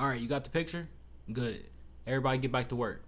[0.00, 0.88] All right, you got the picture?
[1.30, 1.62] Good.
[2.06, 3.02] Everybody get back to work.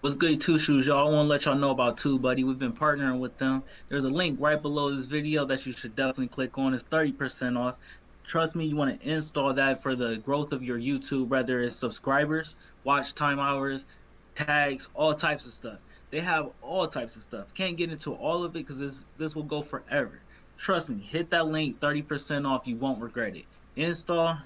[0.00, 1.06] What's good, Two Shoes, y'all?
[1.06, 2.42] I want to let y'all know about TubeBuddy.
[2.42, 3.62] We've been partnering with them.
[3.90, 6.72] There's a link right below this video that you should definitely click on.
[6.72, 7.74] It's 30% off.
[8.26, 11.76] Trust me, you want to install that for the growth of your YouTube, whether it's
[11.76, 13.84] subscribers, watch time hours,
[14.34, 15.80] tags, all types of stuff.
[16.12, 17.52] They have all types of stuff.
[17.52, 20.18] Can't get into all of it because this this will go forever.
[20.56, 22.66] Trust me, hit that link, 30% off.
[22.66, 23.44] You won't regret it.
[23.76, 24.38] Install,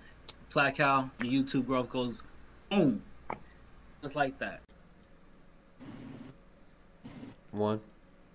[0.51, 2.23] Placow, your YouTube growth goes
[2.71, 3.03] boom.
[4.03, 4.61] Just like that.
[7.51, 7.81] One,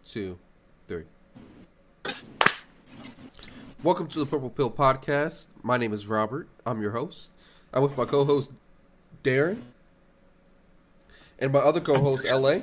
[0.05, 0.37] two,
[0.85, 1.05] three.
[3.81, 5.47] Welcome to the Purple Pill Podcast.
[5.63, 6.47] My name is Robert.
[6.65, 7.31] I'm your host.
[7.73, 8.51] I'm with my co-host
[9.23, 9.57] Darren
[11.39, 12.59] and my other co-host LA.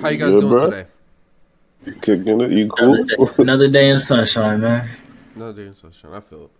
[0.00, 0.70] How you guys Good, doing bro.
[0.70, 0.86] today?
[2.00, 2.94] Kicking it, you cool?
[2.94, 4.88] Another day, another day in sunshine, man.
[5.34, 6.12] No, in Sunshine.
[6.12, 6.50] I feel it.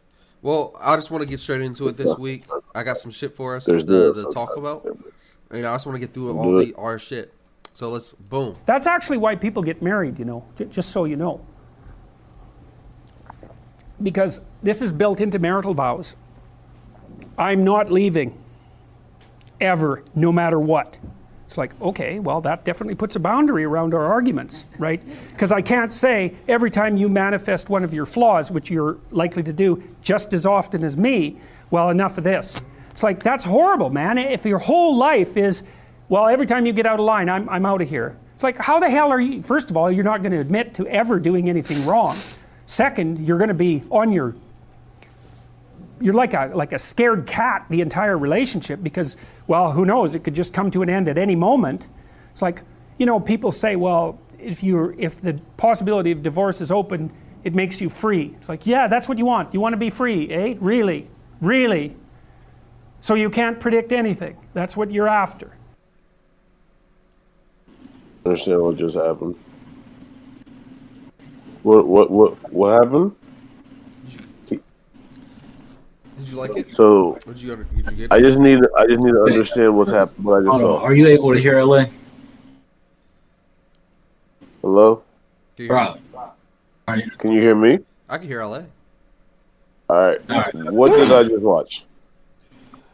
[0.42, 2.44] Well, I just want to get straight into it this week.
[2.74, 4.86] I got some shit for us There's to, to talk about.
[5.50, 7.34] And I just want to get through all the our shit.
[7.74, 8.56] So let's boom.
[8.66, 11.44] That's actually why people get married, you know, j- just so you know.
[14.02, 16.16] Because this is built into marital vows.
[17.38, 18.36] I'm not leaving.
[19.60, 20.98] Ever, no matter what.
[21.50, 25.02] It's like, okay, well, that definitely puts a boundary around our arguments, right?
[25.32, 29.42] Because I can't say every time you manifest one of your flaws, which you're likely
[29.42, 31.40] to do just as often as me,
[31.72, 32.62] well, enough of this.
[32.92, 34.16] It's like, that's horrible, man.
[34.16, 35.64] If your whole life is,
[36.08, 38.16] well, every time you get out of line, I'm, I'm out of here.
[38.36, 39.42] It's like, how the hell are you?
[39.42, 42.16] First of all, you're not going to admit to ever doing anything wrong.
[42.66, 44.36] Second, you're going to be on your
[46.00, 50.14] you're like a like a scared cat the entire relationship because well who knows?
[50.14, 51.86] It could just come to an end at any moment.
[52.32, 52.62] It's like
[52.98, 57.12] you know people say well if you if the possibility of divorce is open
[57.44, 58.34] it makes you free.
[58.38, 59.52] It's like yeah that's what you want.
[59.54, 60.54] You want to be free eh?
[60.60, 61.08] Really?
[61.40, 61.96] Really?
[63.00, 64.36] So you can't predict anything.
[64.52, 65.56] That's what you're after.
[68.24, 69.34] Understand what just happened?
[71.62, 73.16] What what what what happened?
[76.20, 76.72] Did you like it?
[76.74, 79.90] So Did you, did you get I just need I just need to understand what's
[79.90, 80.24] happening.
[80.24, 80.80] What I just Hold on.
[80.80, 80.84] saw.
[80.84, 81.86] Are you able to hear LA?
[84.60, 85.02] Hello,
[85.56, 86.00] Can you hear me?
[86.12, 86.32] Bro.
[87.16, 87.78] can you hear me?
[88.10, 88.64] I can hear LA.
[89.88, 90.20] All right.
[90.28, 90.54] All right.
[90.54, 91.84] What did I just watch?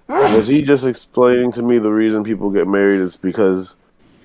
[0.06, 3.74] Was he just explaining to me the reason people get married is because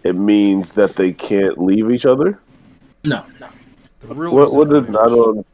[0.03, 2.40] it means that they can't leave each other?
[3.03, 3.50] No, no.
[4.01, 5.45] The real What what did I don't understand.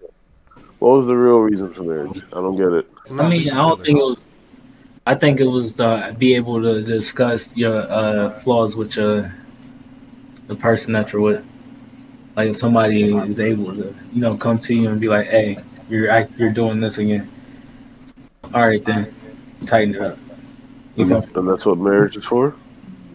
[0.79, 2.21] What was the real reason for marriage?
[2.31, 2.88] I don't get it.
[3.09, 4.23] I mean, I don't think it was.
[5.07, 9.33] I think it was to be able to discuss your uh, flaws with your,
[10.47, 11.45] the person that you're with.
[12.35, 15.57] Like if somebody is able to, you know, come to you and be like, "Hey,
[15.89, 17.31] you're you're doing this again."
[18.53, 19.13] All right, then,
[19.65, 20.19] tighten it up.
[20.95, 21.23] You know?
[21.35, 22.55] And that's what marriage is for?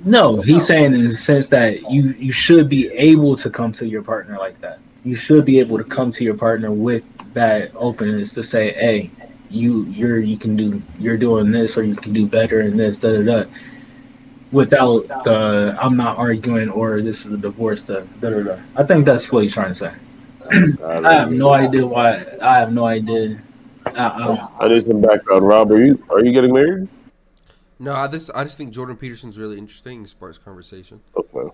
[0.04, 3.86] No, he's saying in the sense that you you should be able to come to
[3.86, 4.80] your partner like that.
[5.04, 7.04] You should be able to come to your partner with
[7.34, 9.10] that openness to say, "Hey,
[9.50, 12.98] you you're you can do you're doing this or you can do better in this."
[12.98, 13.50] Da da da.
[14.50, 17.84] Without the I'm not arguing or this is a divorce.
[17.84, 18.42] Da da da.
[18.42, 18.58] da.
[18.76, 19.94] I think that's what he's trying to say.
[20.84, 22.26] I have no idea why.
[22.42, 23.40] I have no idea.
[23.86, 25.46] I, I, I need some background.
[25.46, 26.88] Rob, are you are you getting married?
[27.78, 30.02] No, I just I just think Jordan Peterson's really interesting.
[30.02, 31.00] He sparks conversation.
[31.16, 31.52] Okay.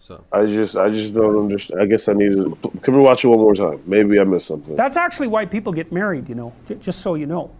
[0.00, 1.80] So I just I just don't understand.
[1.82, 2.56] I guess I need to.
[2.82, 3.80] Can we watch it one more time?
[3.86, 4.76] Maybe I missed something.
[4.76, 7.50] that's actually why people get married you know j- just so you know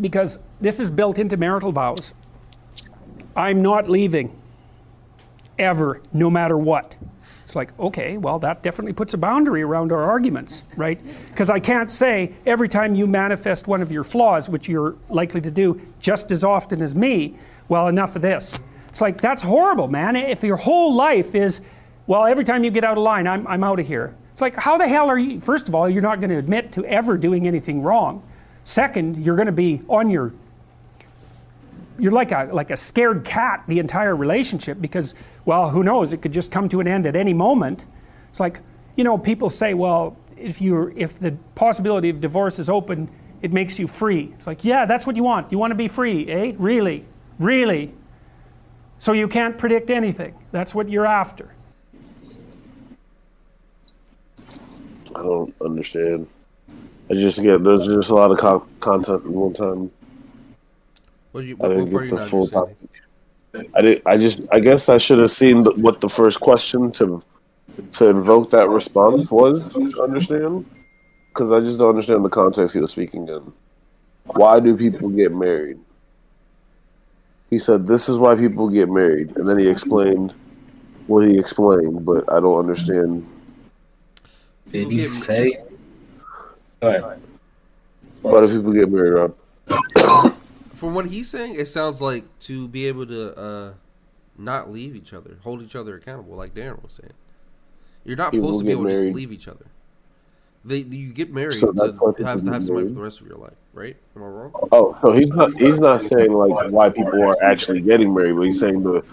[0.00, 2.12] because this is built into marital vows
[3.34, 4.30] i'm not leaving
[5.58, 6.96] ever, no matter what.
[7.44, 11.00] It's like, okay, well, that definitely puts a boundary around our arguments, right?
[11.30, 15.40] Because I can't say every time you manifest one of your flaws, which you're likely
[15.40, 17.36] to do just as often as me,
[17.68, 18.58] well, enough of this.
[18.96, 20.16] It's like, that's horrible, man.
[20.16, 21.60] If your whole life is,
[22.06, 24.14] well, every time you get out of line, I'm, I'm out of here.
[24.32, 25.38] It's like, how the hell are you?
[25.38, 28.22] First of all, you're not going to admit to ever doing anything wrong.
[28.64, 30.32] Second, you're going to be on your
[31.98, 35.14] you're like a like a scared cat the entire relationship because
[35.44, 37.86] well who knows it could just come to an end at any moment
[38.28, 38.60] it's like
[38.96, 43.08] you know people say well if you if the possibility of divorce is open
[43.40, 45.88] it makes you free it's like yeah that's what you want you want to be
[45.88, 47.02] free eh really
[47.38, 47.94] really
[48.98, 51.50] so you can't predict anything that's what you're after
[55.14, 56.28] I don't understand.
[57.10, 59.90] I just get there's just a lot of co- content at one time.
[61.32, 62.52] What, do you, I didn't what get the not full understanding?
[62.52, 62.76] topic.
[63.74, 64.02] I did.
[64.06, 64.42] I just.
[64.52, 67.22] I guess I should have seen the, what the first question to
[67.92, 69.74] to invoke that response was.
[69.98, 70.66] Understand.
[71.28, 73.52] because I just don't understand the context he was speaking in.
[74.24, 75.78] Why do people get married?
[77.50, 80.34] He said this is why people get married, and then he explained
[81.06, 83.24] what he explained, but I don't understand.
[84.66, 85.64] Did People he get- say?
[86.80, 87.20] Go ahead.
[88.22, 89.34] Why do people get married, Rob?
[90.74, 93.72] From what he's saying, it sounds like to be able to uh,
[94.36, 97.12] not leave each other, hold each other accountable, like Darren was saying.
[98.04, 99.66] You're not People supposed to be get able to just leave each other.
[100.66, 103.00] They you get married So that's why to have to have get somebody for the
[103.00, 103.96] rest of your life, right?
[104.16, 104.52] Am I wrong?
[104.72, 108.42] Oh, so he's not he's not saying like why people are actually getting married, but
[108.42, 109.04] he's saying the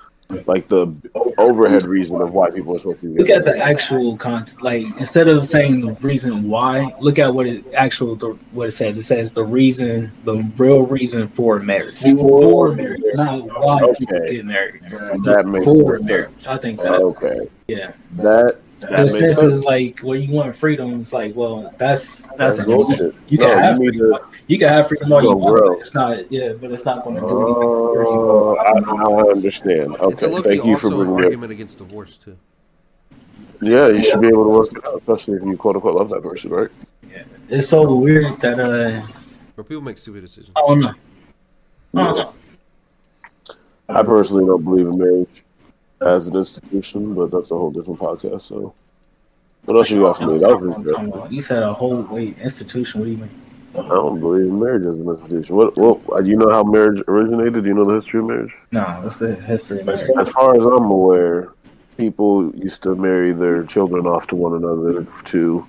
[0.48, 0.92] like the
[1.38, 4.64] overhead reason of why people are supposed to Look at the actual content.
[4.64, 8.72] Like instead of saying the reason why, look at what it actual the, what it
[8.72, 8.98] says.
[8.98, 12.00] It says the reason, the real reason for marriage.
[12.00, 14.82] For marriage, not why people get married.
[15.24, 16.08] That makes for sense.
[16.08, 16.48] marriage.
[16.48, 16.94] I think that.
[16.94, 17.94] Okay, Yeah.
[18.14, 18.60] that
[18.90, 19.42] that this sense.
[19.42, 22.98] is like when you want freedom, it's like, well, that's that's That's interesting.
[23.12, 23.16] bullshit.
[23.32, 24.12] You can No, have you freedom.
[24.14, 25.56] to- You can have freedom all you want.
[25.58, 25.70] bro.
[25.76, 28.90] but It's not, yeah, but it's not going to do Oh, anything.
[28.90, 29.92] I, I understand.
[29.94, 31.26] It's a Okay, low thank you for also an bringing it.
[31.26, 32.38] argument against divorce too.
[33.62, 36.10] Yeah, you should be able to work it out, especially if you quote unquote love
[36.10, 36.70] that person, right?
[37.10, 39.06] Yeah, It's so weird that uh,
[39.58, 40.52] Or people make stupid decisions.
[40.58, 40.94] I don't know.
[41.96, 42.34] I don't know.
[43.90, 45.44] I personally don't believe in marriage
[46.06, 48.42] as an institution, but that's a whole different podcast.
[48.42, 48.74] So,
[49.66, 50.40] what else you got for me?
[50.40, 51.32] That was just.
[51.32, 53.00] You said a whole wait institution.
[53.02, 53.30] What do you mean?
[53.76, 55.56] I don't believe in marriage as an institution.
[55.56, 55.76] What?
[55.78, 56.24] What?
[56.24, 57.64] Do you know how marriage originated?
[57.64, 58.56] Do you know the history of marriage?
[58.72, 60.10] No, what's the history of marriage?
[60.20, 61.54] As far as I'm aware,
[61.98, 65.66] people used to marry their children off to one another to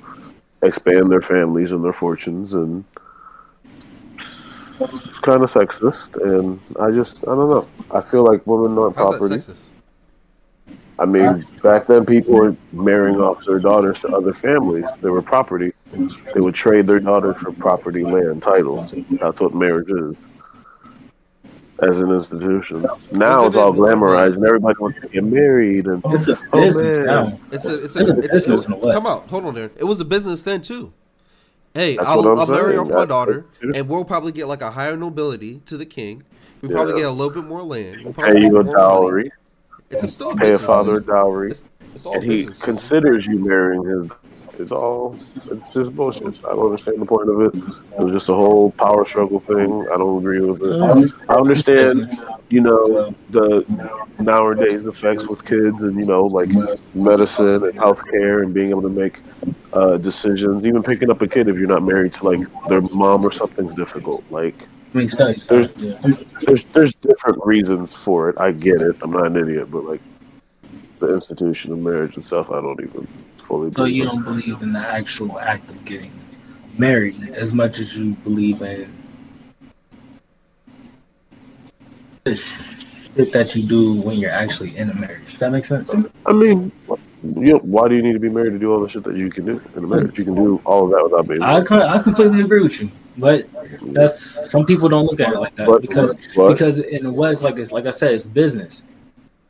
[0.62, 2.84] expand their families and their fortunes, and
[3.68, 6.14] it's kind of sexist.
[6.22, 7.68] And I just, I don't know.
[7.90, 9.40] I feel like women aren't How's that property.
[9.40, 9.68] sexist?
[10.98, 14.86] I mean, back then people were marrying off their daughters to other families.
[15.00, 15.72] They were property.
[16.34, 18.86] They would trade their daughters for property, land, title.
[19.20, 20.14] That's what marriage is.
[21.82, 22.86] As an institution.
[23.10, 26.98] Now it's all glamorized and everybody wants to get married and It's a Oh, business
[26.98, 27.06] man.
[27.06, 27.40] now.
[27.50, 29.28] It's a it's It's a, a it's business a, in the come out.
[29.28, 29.70] Hold on there.
[29.76, 30.92] It was a business then too.
[31.74, 34.70] Hey, That's I'll, I'm I'll marry off my daughter, and we'll probably get like a
[34.70, 36.22] higher nobility to the king.
[36.62, 37.00] We probably Yeah.
[37.00, 38.04] get a little bit more land.
[38.04, 38.74] We'll pay probably you get a more money.
[38.76, 39.30] dowry,
[39.90, 41.64] It's still a pay a father a dowry, It's,
[41.94, 42.62] it's all and he business.
[42.62, 44.10] considers you marrying his.
[44.56, 45.16] It's all.
[45.50, 46.38] It's just bullshit.
[46.44, 47.54] I don't understand the point of it.
[47.56, 49.84] It was just a whole power struggle thing.
[49.92, 51.12] I don't agree with it.
[51.28, 52.12] I understand,
[52.50, 53.64] you know, the
[54.20, 56.50] nowadays effects with kids and you know, like
[56.94, 59.18] medicine and healthcare and being able to make
[59.72, 60.64] uh, decisions.
[60.64, 63.74] Even picking up a kid if you're not married to like their mom or something's
[63.74, 64.22] difficult.
[64.30, 65.44] Like I mean, studies.
[65.46, 65.98] There's- Yeah.
[66.46, 68.36] there's there's different reasons for it.
[68.38, 68.96] I get it.
[69.02, 70.00] I'm not an idiot, but like
[71.00, 73.06] the institution of marriage and stuff, I don't even
[73.42, 73.72] fully.
[73.76, 76.12] So you don't believe in the actual act of getting
[76.78, 78.88] married as much as you believe in
[82.24, 85.26] the shit that you do when you're actually in a marriage.
[85.30, 85.92] Does that make sense?
[86.26, 88.88] I mean, you know, why do you need to be married to do all the
[88.88, 90.16] shit that you can do in a marriage?
[90.18, 91.66] You can do all of that without being I married.
[91.66, 93.46] co- I completely agree with you, but
[93.92, 97.12] that's some people don't look at it like that But- because but- because in the
[97.12, 98.82] West, like it's like I said, it's business.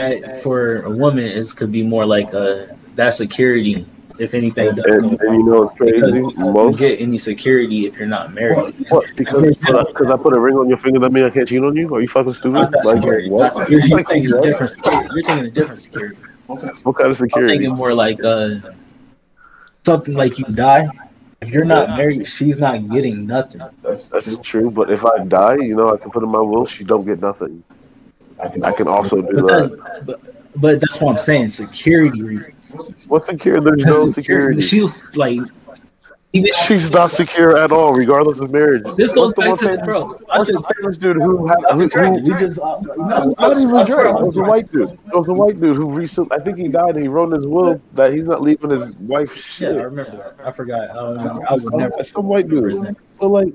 [0.00, 3.86] And for a woman, it could be more like a that security.
[4.16, 6.06] If anything, does and, and you know crazy?
[6.12, 8.74] you don't get any security if you're not married.
[8.88, 11.60] what because because I put a ring on your finger that means I can't cheat
[11.62, 11.92] on you?
[11.94, 12.52] Are you fucking stupid?
[12.54, 13.28] Not that Like security.
[13.30, 13.56] what?
[13.56, 14.44] Not- You're, you're Like, thinking what?
[14.44, 14.70] different.
[14.70, 15.08] security.
[15.14, 16.16] You're thinking of different security.
[16.46, 17.52] What kind of I'm security?
[17.58, 18.56] thinking more like uh,
[19.84, 20.86] something like you die.
[21.44, 23.60] If you're not married, she's not getting nothing.
[23.82, 24.70] That's, that's true.
[24.70, 26.64] But if I die, you know, I can put in my will.
[26.64, 27.62] She don't get nothing.
[28.42, 29.78] I can I can also do But, that.
[29.82, 30.20] that's, but,
[30.60, 31.50] but that's what I'm saying.
[31.50, 32.94] Security reasons.
[33.06, 33.60] What's secure?
[33.60, 34.60] There's no security.
[34.60, 35.50] She was like, even
[36.66, 38.82] She's not secure at all, regardless of marriage.
[38.96, 40.02] this goes back to famous- bro.
[40.28, 43.56] I What's the just famous dude who had who, who, we just uh, no, not
[43.56, 43.88] even Drake.
[43.88, 44.88] It was a white dude.
[44.90, 46.94] It was a white dude who recently, I think he died.
[46.96, 50.10] and He wrote in his will that he's not leaving his wife Yeah, I remember.
[50.10, 50.34] that.
[50.44, 50.90] I forgot.
[50.90, 51.42] I don't remember.
[51.48, 52.04] I would Some, never.
[52.04, 52.96] some white dude.
[53.20, 53.52] But like,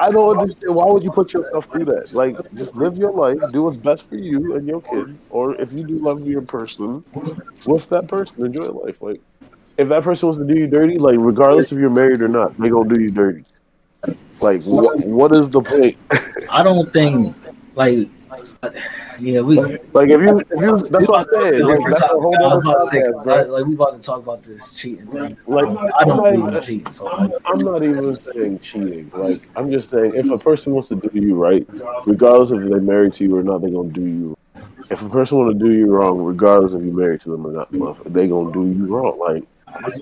[0.00, 0.74] I don't understand.
[0.74, 2.12] Why would you put yourself through that?
[2.12, 5.72] Like, just live your life, do what's best for you and your kids, or if
[5.72, 7.04] you do love your person,
[7.66, 9.00] with that person, enjoy life.
[9.00, 9.20] Like,
[9.78, 12.58] if that person wants to do you dirty, like, regardless if you're married or not,
[12.58, 13.44] they gonna do you dirty.
[14.40, 15.96] Like, what what is the point?
[16.50, 17.34] I don't think
[17.74, 18.08] like.
[19.20, 19.56] Yeah, we.
[19.58, 21.64] Like, if you if you that's what I'm saying.
[21.64, 23.48] Like, that's a whole I other about to say, podcast, right?
[23.48, 25.36] like we about to talk about this cheating thing.
[25.46, 29.10] Like, um, I don't I'm not even- cheating, so like, I'm not even saying cheating.
[29.14, 31.66] Like I'm just saying, if a person wants to do you right,
[32.06, 34.38] regardless if they're married to you or not, they're gonna do you.
[34.90, 37.52] If a person want to do you wrong, regardless if you're married to them or
[37.52, 39.18] not, motherfucker, they gonna do you wrong.
[39.18, 39.44] Like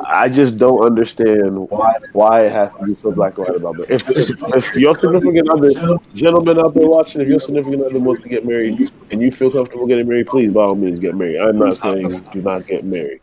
[0.06, 3.80] I just don't understand why why it has to be so black and white about
[3.80, 3.90] it.
[3.90, 8.22] If, if, if your significant other, gentlemen out there watching, if your significant other wants
[8.22, 11.38] to get married and you feel comfortable getting married, please by all means get married.
[11.38, 13.20] I'm not saying do not get married,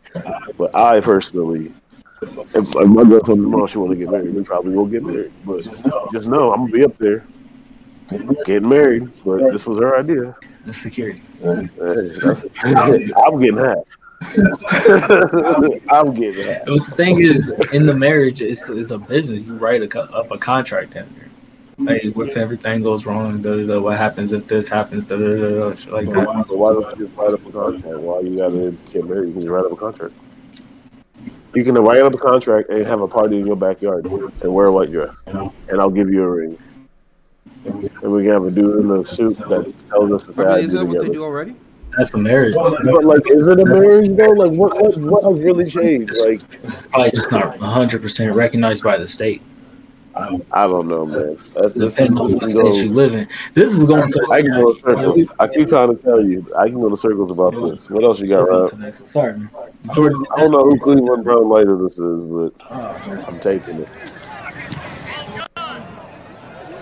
[0.56, 1.72] but I personally,
[2.22, 5.02] if, if my girl comes tomorrow, she want to get married, we probably will get
[5.02, 5.32] married.
[5.44, 5.62] But
[6.12, 7.24] just know I'm gonna be up there
[8.44, 9.08] getting married.
[9.24, 10.36] But this was her idea.
[10.64, 11.22] The security.
[11.40, 13.78] Hey, I'm getting half.
[15.90, 16.64] I'm getting half.
[16.66, 19.46] But the thing is, in the marriage, it's, it's a business.
[19.46, 21.24] You write a, up a contract in there.
[21.78, 22.22] Like, mm-hmm.
[22.22, 25.70] if everything goes wrong, da, da, da, what happens if this happens, da, da, da,
[25.70, 26.46] da, shit like that.
[26.48, 27.98] So why don't you write up a contract?
[27.98, 29.28] Why you gotta get married?
[29.28, 30.14] You can just write up a contract.
[31.54, 34.66] You can write up a contract and have a party in your backyard and wear
[34.66, 36.58] a white dress, and I'll give you a ring.
[37.64, 40.46] And we can have a dude in a suit that tells us to say I
[40.46, 41.56] I mean, isn't that do what they do already?
[41.96, 42.54] That's a marriage.
[42.54, 44.30] But like, is it a marriage though?
[44.30, 46.14] Like, what what what has really changed?
[46.24, 49.42] Like, Probably just not 100% recognized by the state,
[50.16, 51.36] I don't know, man.
[51.54, 53.28] That's depending on what state you live in.
[53.54, 55.22] This is going to I can go in circles.
[55.40, 56.46] I keep trying to tell you.
[56.56, 57.90] I can go in circles about this.
[57.90, 58.70] What else you got, Rob?
[58.70, 59.06] to the next one.
[59.08, 59.50] Sorry, man.
[59.92, 60.24] Jordan.
[60.36, 63.88] I don't know who Cleveland Brown Lighter this is, but I'm taking it.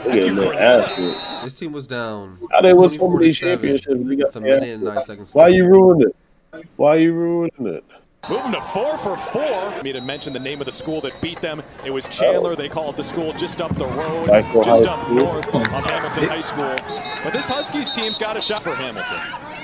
[0.04, 1.44] They getting ass.
[1.44, 2.38] This team was down.
[2.50, 4.08] How they win so 24 many championships?
[4.08, 5.34] They got With a their minute and nine seconds.
[5.34, 5.56] Why left.
[5.56, 6.66] you ruining it?
[6.76, 7.84] Why you ruining it?
[8.30, 9.42] Moving to four for four.
[9.42, 11.60] I mean, to mention the name of the school that beat them.
[11.84, 12.10] It was oh.
[12.10, 12.54] Chandler.
[12.54, 15.14] They call it the school just up the road, Michael just High up School.
[15.16, 16.76] north of Hamilton High School.
[17.24, 19.18] But this Huskies team's got a shot for Hamilton.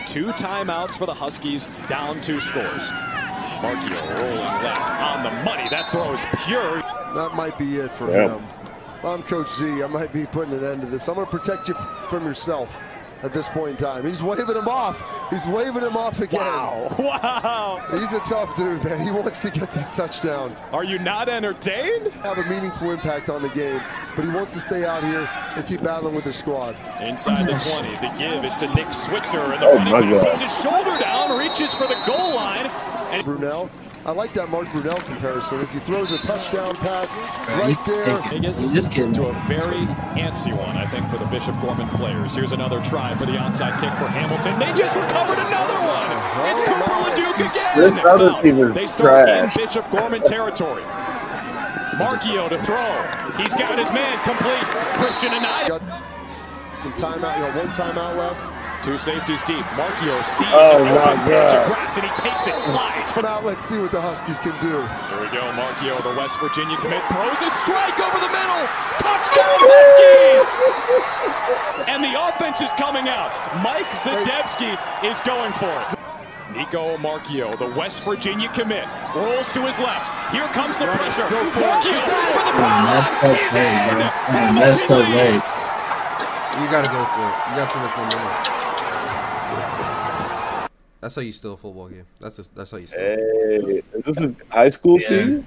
[0.07, 2.90] Two timeouts for the Huskies, down two scores.
[3.61, 5.68] Marchiol rolling left on the money.
[5.68, 6.80] That throw is pure.
[7.14, 8.37] That might be it for Yeah.
[8.38, 8.45] him.
[8.99, 11.09] If I'm Coach Z, I might be putting an end to this.
[11.09, 11.75] I'm going to protect you
[12.09, 12.81] from yourself
[13.23, 14.05] at this point in time.
[14.05, 15.02] He's waving him off.
[15.31, 16.40] He's waving him off again.
[16.40, 16.95] Wow.
[16.99, 17.85] Wow.
[17.93, 19.00] He's a tough dude, man.
[19.00, 22.09] He wants to get this touchdown, Are you not entertained?
[22.25, 23.81] have a meaningful impact on the game,
[24.17, 26.76] but he wants to stay out here and keep battling with his squad.
[27.00, 27.88] Inside the 20.
[27.97, 29.38] The give is to Nick Switzer.
[29.40, 32.67] And the Oh, running my back puts his shoulder down, reaches for the goal line.
[33.12, 33.71] And Brunell,
[34.08, 37.12] I like that Mark Brunell comparison as he throws a touchdown pass
[37.60, 38.16] right there.
[38.32, 39.12] Vegas Just kidding.
[39.12, 39.84] to a very
[40.16, 42.34] antsy one, I think, for the Bishop Gorman players.
[42.34, 44.58] Here's another try for the onside kick for Hamilton.
[44.58, 46.08] They just recovered another one.
[46.48, 47.76] It's Cooper LeDuc again.
[47.76, 49.54] This other team is they start trash.
[49.54, 50.80] in Bishop Gorman territory.
[52.00, 52.88] Marchiol to throw.
[53.36, 54.64] He's got his man complete.
[54.96, 55.68] Christian Anaya.
[55.68, 56.02] Got
[56.78, 58.57] some timeout, you know, one timeout left.
[58.82, 59.64] Two safeties deep.
[59.75, 63.23] Marchiol sees Oh, an my open patch of grass and he takes it, slides for
[63.23, 64.80] Now let's see what the Huskies can do.
[65.11, 65.42] Here we go.
[65.58, 68.62] Marchiol, the West Virginia commit, throws a strike over the middle.
[69.02, 70.47] Touchdown, Huskies!
[71.90, 73.35] And the offense is coming out.
[73.66, 75.99] Mike Zdebski is going for it.
[76.54, 80.06] Nico Marchiol, the West Virginia commit, rolls to his left.
[80.32, 81.26] Here comes the pressure.
[81.28, 81.99] Marchiol
[82.32, 83.35] for the Messed power.
[83.35, 83.99] up He's leg, in.
[83.99, 84.06] bro.
[84.54, 85.42] Messed up Hamilton leg.
[86.62, 87.35] You gotta go for it.
[87.50, 88.67] You got too much momentum.
[91.00, 92.05] That's how you steal a football game.
[92.21, 93.00] That's just, that's how you steal.
[93.00, 95.09] Hey, is this a high school Yeah.
[95.09, 95.47] team?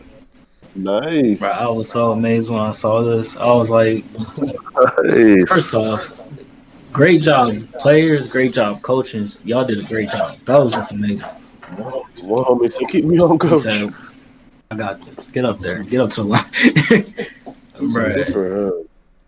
[0.75, 1.39] Nice.
[1.39, 3.35] Bro, I was so amazed when I saw this.
[3.35, 4.05] I was like,
[5.03, 5.43] Nice.
[5.49, 6.11] first off,
[6.93, 8.29] great job, players.
[8.29, 9.43] Great job, coaches.
[9.45, 10.37] Y'all did a great job.
[10.45, 11.27] That was just amazing.
[11.77, 12.05] Well,
[12.45, 13.61] homie, so keep me on He coach.
[13.63, 13.93] said,
[14.71, 15.27] I got this.
[15.27, 15.83] Get up there.
[15.83, 16.51] Get up to the line.
[17.77, 18.23] Good bro.
[18.25, 18.73] for.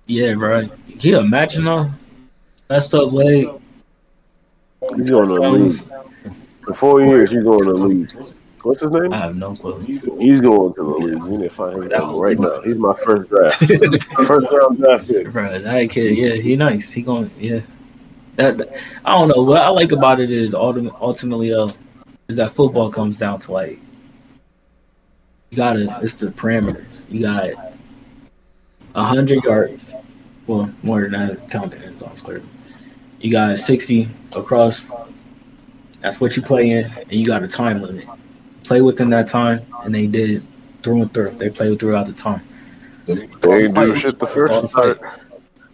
[0.07, 0.67] Yeah, bro.
[0.67, 1.89] Can you imagine though?
[2.69, 3.49] Messed up leg.
[4.95, 5.81] He's going to the league.
[6.67, 8.11] In four years, he's going to the league.
[8.63, 9.11] What's his name?
[9.11, 9.79] I have no clue.
[9.79, 9.99] He's
[10.39, 11.21] going to the league.
[11.23, 11.81] We need to find him
[12.17, 12.61] right now.
[12.61, 13.55] He's my first draft.
[14.25, 15.29] first round draft pick.
[15.31, 16.91] Bro, that kid, yeah, he nice.
[16.91, 17.59] He going, yeah.
[18.37, 19.43] That, that- I don't know.
[19.43, 21.69] What I like about it is ultimately, ultimately though,
[22.29, 23.79] is that football comes down to like,
[25.49, 25.99] you gotta.
[26.01, 27.03] It's the parameters.
[27.09, 27.73] You got
[28.95, 29.93] a hundred yards.
[30.47, 32.41] Well, more than that, counting end zones clear.
[33.19, 34.89] You got sixty across.
[36.03, 38.05] That's what you play in, and you got a time limit.
[38.63, 40.45] Play within that time, and they did
[40.83, 41.31] through and through.
[41.31, 42.45] They played throughout the time.
[43.05, 45.01] They ain't do shit the first start.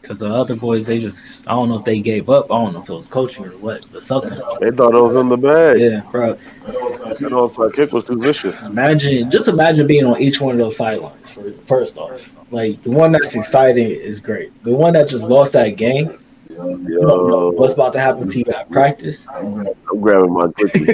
[0.01, 2.45] Because the other boys, they just, I don't know if they gave up.
[2.51, 4.31] I don't know if it was coaching or what, but something.
[4.59, 5.79] They thought it was in the bag.
[5.79, 6.33] Yeah, bro.
[6.65, 8.59] That onside kick was too vicious.
[8.61, 11.29] Imagine, just imagine being on each one of those sidelines.
[11.29, 14.51] For first off, like the one that's exciting is great.
[14.63, 16.17] The one that just lost that game,
[16.59, 19.27] you don't know Yo, what's about to happen to you at practice.
[19.29, 19.67] I'm
[20.01, 20.85] grabbing my cookie.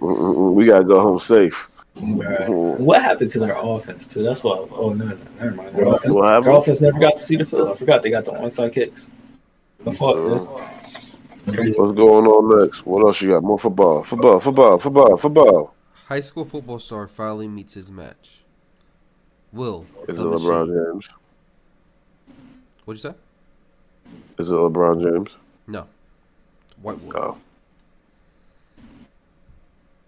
[0.00, 1.68] we gotta go home safe.
[1.96, 2.78] Bruh.
[2.78, 4.22] What happened to their offense too?
[4.22, 4.68] That's what.
[4.72, 5.76] Oh no, no never mind.
[5.76, 7.68] Their offense, What their offense never got to see the field.
[7.68, 9.10] I forgot they got the onside kicks.
[9.84, 10.46] The fuck, man.
[11.44, 12.86] What's going on next?
[12.86, 13.42] What else you got?
[13.42, 14.04] More football.
[14.04, 15.74] Football, football, football, football.
[16.06, 18.42] High school football star finally meets his match.
[19.52, 19.86] Will.
[20.08, 21.08] Is it LeBron James?
[22.84, 23.16] What'd you say?
[24.38, 25.30] Is it LeBron James?
[25.66, 25.86] No.
[26.80, 27.38] White Will.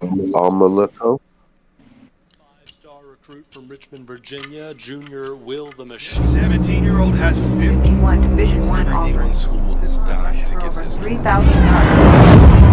[0.02, 0.30] Oh.
[0.34, 0.88] Alma
[2.66, 6.22] Star recruit from Richmond, Virginia, Junior Will the Machine.
[6.22, 10.74] 17 year old has 51 Division One Everything on offers school is dying to get
[10.74, 10.96] this.
[10.98, 12.64] 3,000 dollars.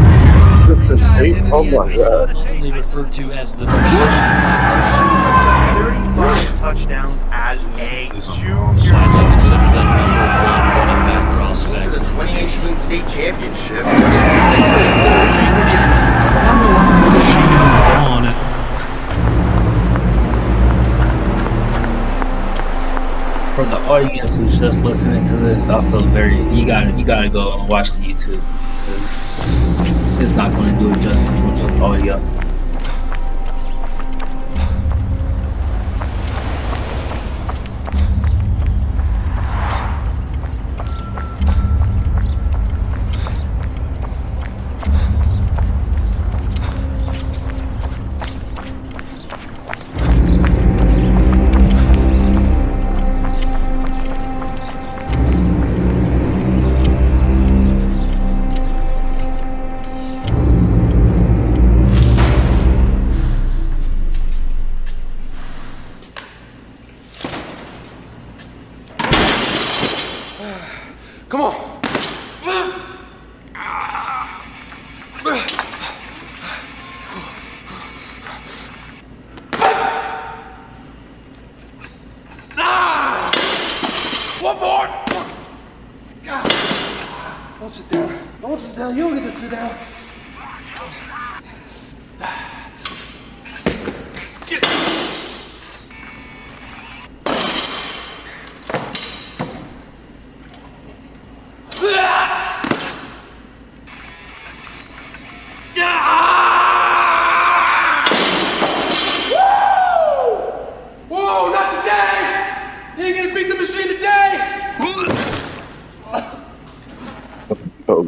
[0.87, 1.41] This eight?
[1.51, 2.35] Oh my god.
[2.47, 8.65] Only referred to as the 35 touchdowns as a junior.
[8.65, 11.10] widely considered the number one running back prospect.
[12.15, 13.85] 2018 state championship.
[18.07, 18.23] On.
[23.55, 27.29] For the audience who's just listening to this, I feel very you gotta you gotta
[27.29, 28.41] go and watch the YouTube
[30.21, 32.17] it's not to do it justice with just audio.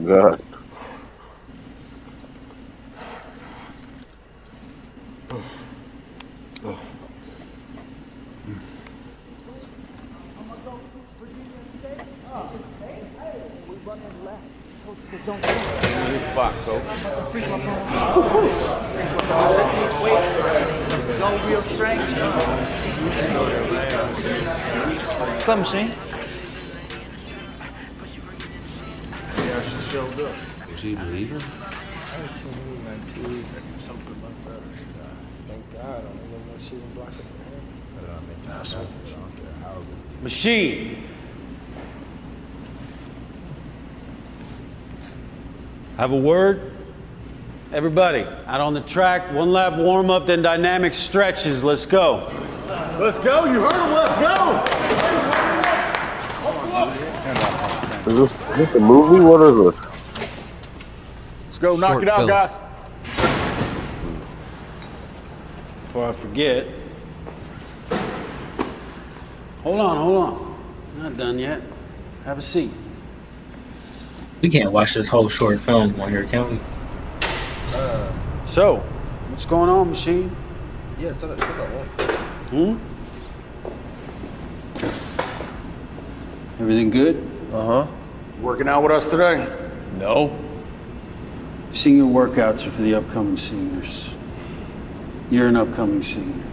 [0.06, 0.53] God.
[40.22, 41.04] Machine.
[45.98, 46.72] Have a word?
[47.72, 51.64] Everybody, out on the track, one lap warm up, then dynamic stretches.
[51.64, 52.32] Let's go.
[53.00, 54.64] Let's go, you heard him, let's go!
[58.12, 59.20] Is this, is this a movie?
[59.24, 59.86] What is this?
[61.48, 62.30] Let's go, knock Short it out, film.
[62.30, 62.58] guys.
[65.86, 66.83] Before I forget.
[69.64, 70.56] Hold on, hold on.
[70.98, 71.62] Not done yet.
[72.26, 72.72] Have a seat.
[74.42, 76.60] We can't watch this whole short film on here, can we?
[77.74, 78.12] Uh,
[78.46, 78.76] So,
[79.30, 80.36] what's going on, machine?
[81.00, 81.70] Yeah, set that, set that
[82.52, 82.78] one.
[82.78, 82.78] Hmm?
[86.62, 87.16] Everything good?
[87.54, 87.88] Uh huh.
[88.42, 89.48] Working out with us today?
[89.98, 90.38] No.
[91.72, 94.14] Senior workouts are for the upcoming seniors.
[95.32, 96.44] You're an upcoming senior.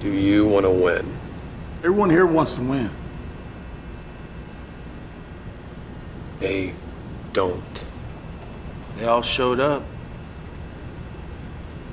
[0.00, 1.18] Do you want to win?
[1.78, 2.90] Everyone here wants to win.
[6.38, 6.74] They
[7.32, 7.84] don't.
[8.96, 9.82] They all showed up.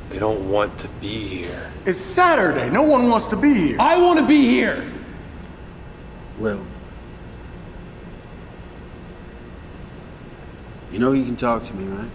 [0.09, 1.71] They don't want to be here.
[1.85, 2.69] It's Saturday.
[2.69, 3.77] No one wants to be here.
[3.79, 4.91] I want to be here.
[6.39, 6.63] Well,
[10.91, 12.09] you know you can talk to me, right?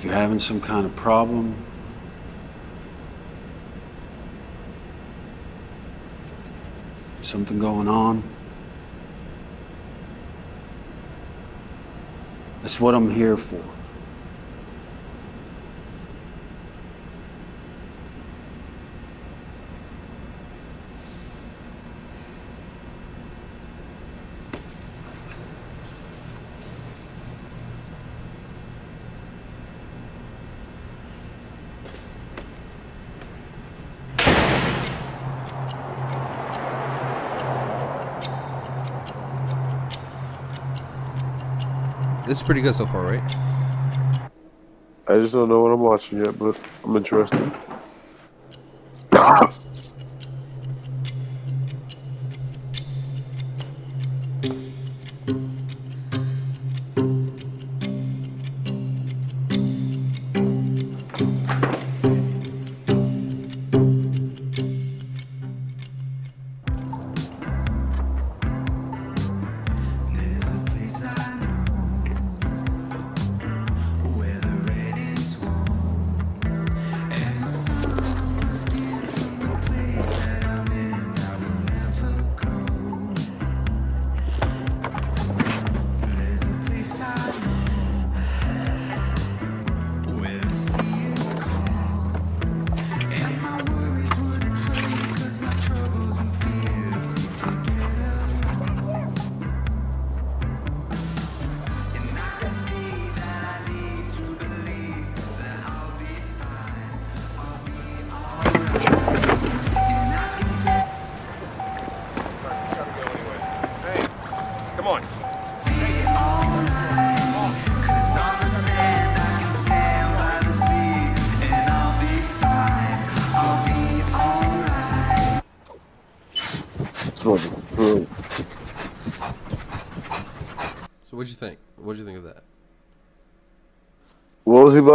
[0.00, 1.54] If you're having some kind of problem,
[7.20, 8.22] something going on,
[12.62, 13.62] that's what I'm here for.
[42.30, 43.36] This is pretty good so far, right?
[45.08, 47.52] I just don't know what I'm watching yet, but I'm interested.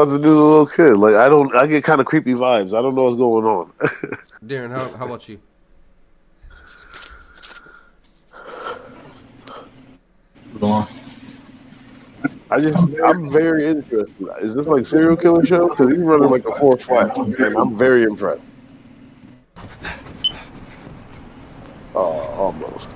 [0.05, 0.97] was he about to do the little kid?
[0.97, 2.77] Like I don't, I get kind of creepy vibes.
[2.77, 3.71] I don't know what's going on.
[4.45, 5.39] Darren, how, how about you?
[10.59, 10.87] Go on.
[12.49, 14.07] I just, I'm very interested.
[14.39, 15.69] Is this like serial killer show?
[15.69, 18.39] Because he's running like a fourth flat, and I'm very impressed.
[21.95, 22.89] Oh, almost.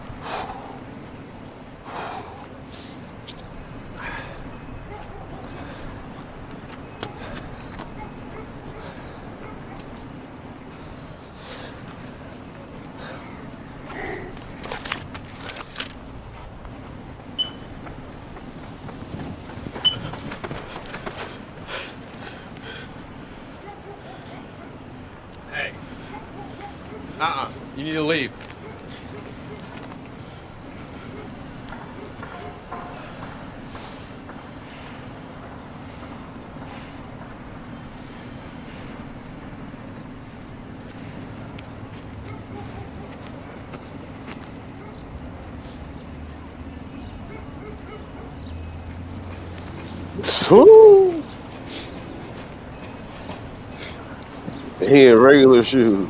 [25.52, 25.74] Hey.
[27.20, 27.52] Uh-uh.
[27.76, 28.34] You need to leave.
[50.50, 51.24] Woo!
[54.90, 56.10] He in regular shoes.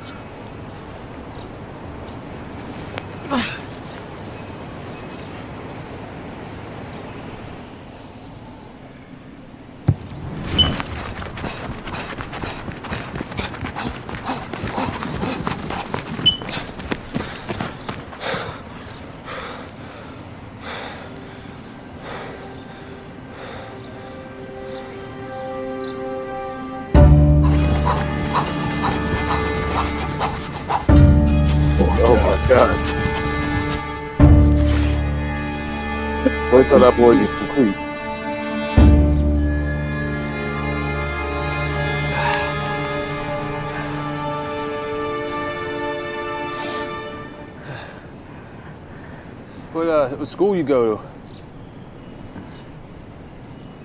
[50.40, 51.04] School you go to?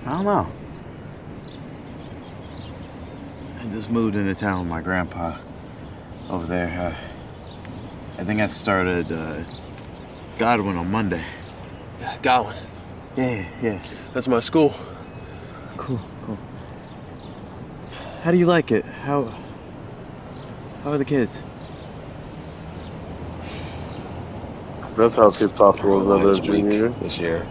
[0.05, 0.47] I don't know.
[3.59, 5.37] I just moved into town with my grandpa
[6.29, 6.69] over there.
[6.79, 9.43] Uh, I think I started uh,
[10.37, 11.21] Godwin on Monday.
[12.21, 12.55] Godwin.
[13.17, 13.83] Yeah, yeah.
[14.13, 14.73] That's my school.
[15.75, 16.37] Cool, cool.
[18.23, 18.85] How do you like it?
[18.85, 19.25] How
[20.85, 21.43] how are the kids?
[24.95, 26.89] That's how kids talk to Our one another line's junior year.
[27.01, 27.47] this year.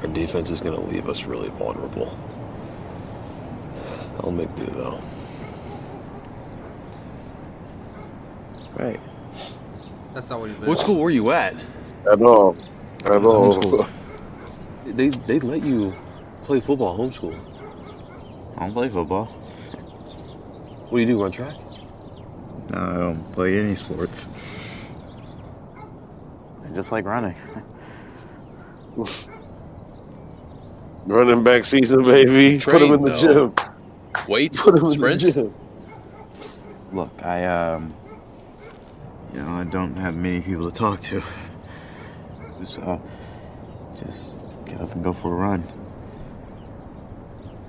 [0.00, 2.16] Our defense is going to leave us really vulnerable.
[4.20, 5.00] I'll make do though.
[8.78, 9.00] Right.
[10.14, 10.68] That's not what he's been.
[10.68, 11.54] What school were you at?
[12.10, 12.56] At all.
[13.04, 13.86] At I all.
[14.86, 15.94] They they let you
[16.44, 17.36] play football homeschool.
[18.56, 19.26] I don't play football.
[19.26, 21.22] What do you do?
[21.22, 21.56] Run track?
[22.70, 24.28] No, I don't play any sports.
[26.76, 27.34] I just like running.
[31.06, 32.60] Running back season, baby.
[32.60, 33.48] Put him in the though.
[33.48, 33.54] gym.
[34.28, 35.54] Weights, Put him in the gym.
[36.92, 37.94] Look, I um,
[39.32, 41.22] you know, I don't have many people to talk to.
[42.64, 43.00] So,
[43.94, 45.66] just get up and go for a run.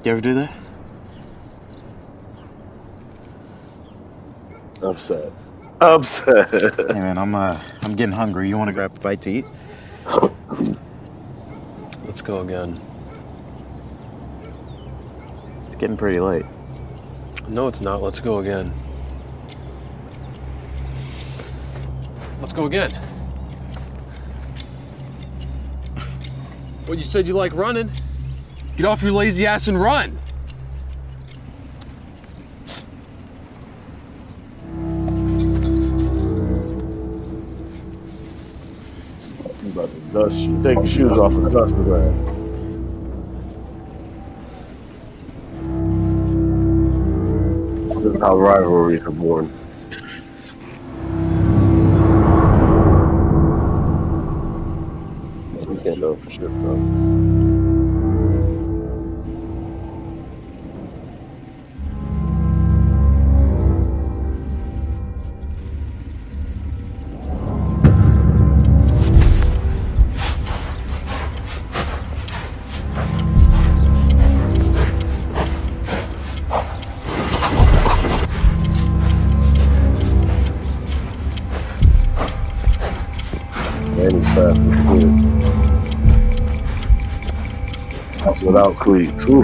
[0.03, 0.53] You ever do that?
[4.81, 5.31] Upset.
[5.79, 6.49] Upset.
[6.49, 8.49] Hey man, I'm uh, I'm getting hungry.
[8.49, 9.45] You want to grab a bite to eat?
[12.05, 12.81] Let's go again.
[15.63, 16.45] It's getting pretty late.
[17.47, 18.01] No, it's not.
[18.01, 18.73] Let's go again.
[22.41, 22.91] Let's go again.
[26.87, 27.91] Well, you said you like running.
[28.77, 30.17] Get off your lazy ass and run.
[40.27, 40.63] About you.
[40.63, 42.33] Take your shoes off and dust the ground.
[47.89, 49.51] This is how rivalries are born.
[55.67, 57.06] We can't know for sure, though.
[88.83, 88.85] Shit.
[88.85, 89.25] Without cleats.
[89.29, 89.43] Ooh.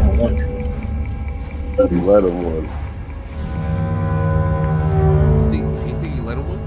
[0.00, 0.46] I want to.
[1.90, 2.70] You let him one.
[5.44, 6.60] You think, you think you let him win?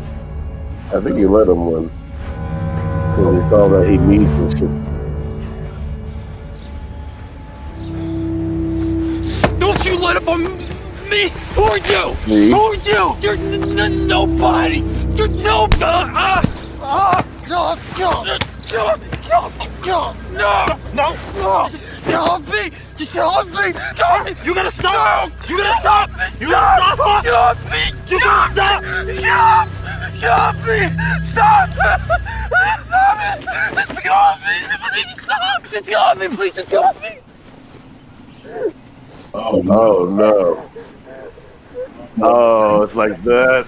[0.93, 1.91] I think you let him one.
[3.15, 4.71] Because he saw that he needs and shit.
[9.59, 10.43] Don't you let up on
[11.09, 11.29] me!
[11.55, 12.15] Who are you?
[12.27, 12.51] Me?
[12.51, 13.17] Who are you?
[13.21, 14.79] You're n- n- nobody!
[15.15, 15.79] You're nobody!
[15.81, 16.43] Ah!
[16.81, 17.25] Ah!
[17.47, 17.79] God!
[17.97, 18.45] God!
[18.71, 19.01] God!
[19.29, 19.72] God!
[19.83, 20.15] God!
[20.31, 20.79] No!
[20.93, 21.17] No!
[21.35, 21.69] No!
[22.05, 22.71] Get off me!
[22.97, 23.73] Get off me!
[23.73, 24.33] Get off me!
[24.45, 25.29] You gotta stop!
[25.49, 26.09] You gotta stop!
[26.39, 27.23] You gotta stop!
[27.23, 27.91] Get off me!
[28.07, 28.81] You gotta stop!
[28.81, 29.69] Get off!
[30.21, 30.79] Get off me!
[31.25, 31.69] Stop!
[32.81, 33.45] Stop it!
[33.75, 34.55] Just get off me!
[34.89, 35.69] Please stop!
[35.69, 36.27] Just get off me!
[36.29, 37.19] Please just get off me!
[39.33, 40.05] Oh no!
[40.05, 40.69] no.
[42.21, 43.67] Oh, it's like that.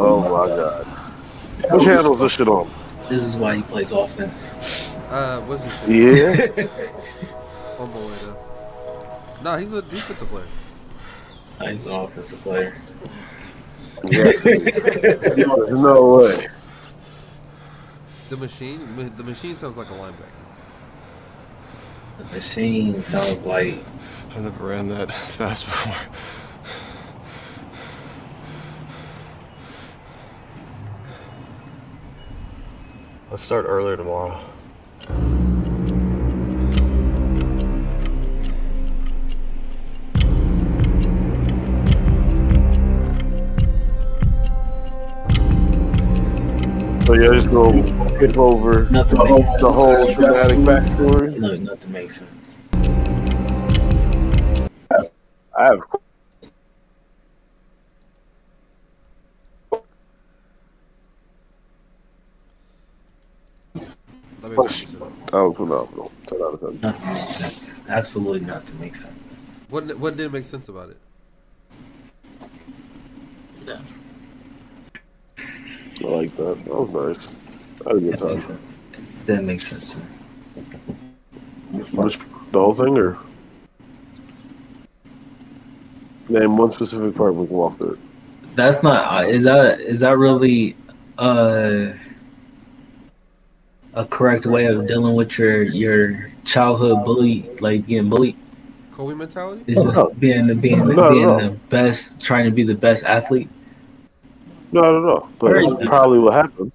[0.00, 0.86] Oh my god.
[1.72, 2.70] Which handles this shit on?
[3.08, 4.52] This is why he plays offense.
[5.10, 6.56] Uh, what's his shit?
[6.56, 6.66] Yeah.
[7.78, 9.42] oh boy, though.
[9.42, 10.46] Nah, he's a defensive player.
[11.62, 12.76] He's an offensive player.
[14.04, 14.44] There's
[15.70, 16.48] no way.
[18.28, 20.38] The machine, the machine sounds like a linebacker.
[22.18, 23.82] The machine sounds like
[24.36, 25.96] I never ran that fast before.
[33.30, 34.40] Let's start earlier tomorrow.
[47.04, 51.38] So you're just gonna skip over the whole, the whole traumatic backstory?
[51.38, 52.56] no, nothing makes sense.
[55.54, 56.07] I have Let me
[64.56, 65.12] Fix it up.
[65.32, 66.12] Oh, phenomenal.
[66.26, 66.80] 10 out of 10.
[66.80, 67.80] Nothing makes sense.
[67.88, 69.34] Absolutely nothing makes sense.
[69.68, 70.96] What what didn't make sense about it?
[73.66, 73.80] No.
[76.00, 76.64] I like that.
[76.64, 77.38] That was nice.
[77.86, 78.40] I had a good That makes time.
[78.40, 78.78] sense.
[79.26, 79.92] That makes sense.
[81.92, 82.18] Which,
[82.52, 83.18] the whole thing, or
[86.28, 87.98] name one specific part we can walk through.
[88.54, 89.04] That's not.
[89.12, 90.76] Uh, is that is that really
[91.18, 91.92] uh,
[93.98, 98.36] a correct way of dealing with your your childhood bully, like getting bullied?
[98.92, 99.64] Kobe mentality?
[99.66, 101.40] Is just being the being the, No, being no.
[101.40, 103.48] the best, trying to be the best athlete.
[104.72, 105.28] No, no, no.
[105.38, 106.72] But Very that's probably what happens.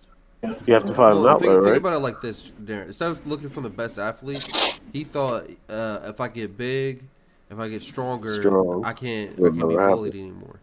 [0.66, 1.78] You have to find Well, an think, outlet, think right?
[1.78, 2.88] about it like this, Darren.
[2.88, 4.44] Instead of looking for the best athlete,
[4.92, 7.04] he thought uh, if I get big,
[7.50, 8.84] if I get stronger, Strong.
[8.86, 9.96] I can't, I can't be never happen.
[9.96, 10.60] bullied anymore.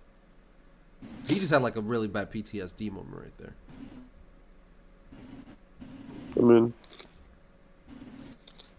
[1.27, 3.55] He just had like a really bad PTSD moment right there.
[6.37, 6.73] I mean,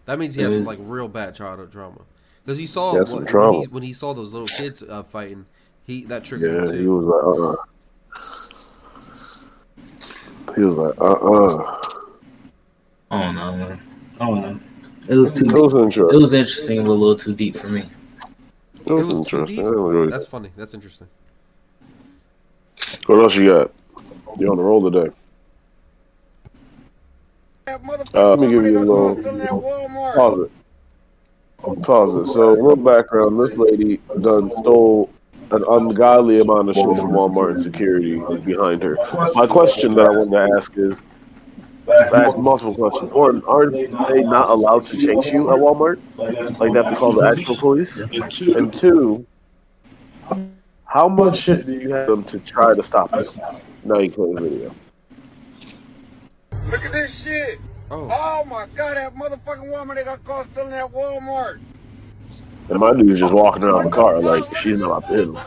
[0.05, 2.01] That means he has some like real bad childhood trauma.
[2.43, 5.45] Because he saw He what, when, he, when he saw those little kids uh, fighting,
[5.83, 6.79] he that triggered him yeah, too.
[6.79, 7.49] he was like, uh,
[10.51, 11.77] uh He was like, uh, uh
[13.11, 13.81] I don't know, man.
[14.19, 14.59] I don't know.
[15.09, 15.45] It was too.
[15.45, 16.17] It was interesting.
[16.17, 17.81] It was interesting, but a little too deep for me.
[17.81, 17.89] It
[18.87, 19.55] That's was too interesting.
[19.57, 19.65] deep.
[19.65, 20.51] Really- That's funny.
[20.55, 21.07] That's interesting.
[23.07, 23.71] What else you got?
[24.39, 25.11] You on the roll today?
[27.67, 29.15] Uh, let me give you a little
[30.15, 31.83] pause it.
[31.83, 32.31] Pause it.
[32.31, 35.09] So, a little background: this lady done stole
[35.51, 38.95] an ungodly amount of shit from Walmart and security behind her.
[39.35, 40.97] My question that I wanted to ask is,
[42.37, 43.11] multiple questions.
[43.11, 45.99] One, aren't they not allowed to chase you at Walmart?
[46.17, 47.97] Like they have to call the actual police.
[48.55, 49.25] And two,
[50.85, 53.27] how much shit do you have them to try to stop it?
[53.83, 54.75] Now you play the video.
[56.69, 57.59] Look at this shit.
[57.89, 58.09] Oh.
[58.11, 58.45] oh.
[58.45, 61.59] my god, that motherfucking woman they got caught stealing at Walmart.
[62.69, 65.37] And my dude's just walking around the car like she's not up to him.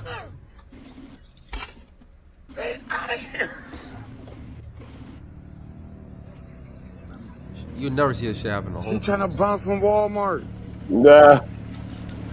[7.77, 10.47] You would never see this shit happen the whole She trying to bounce from Walmart.
[10.89, 11.41] Nah.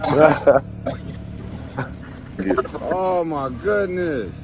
[2.80, 4.34] Oh my goodness.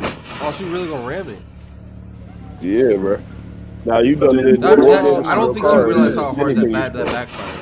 [0.00, 1.38] Oh, she really gonna ram it.
[2.62, 3.20] yeah, bro.
[3.86, 4.60] Now you done did.
[4.60, 7.60] That- that- I don't think she realized how hard that Anything bad that backfired.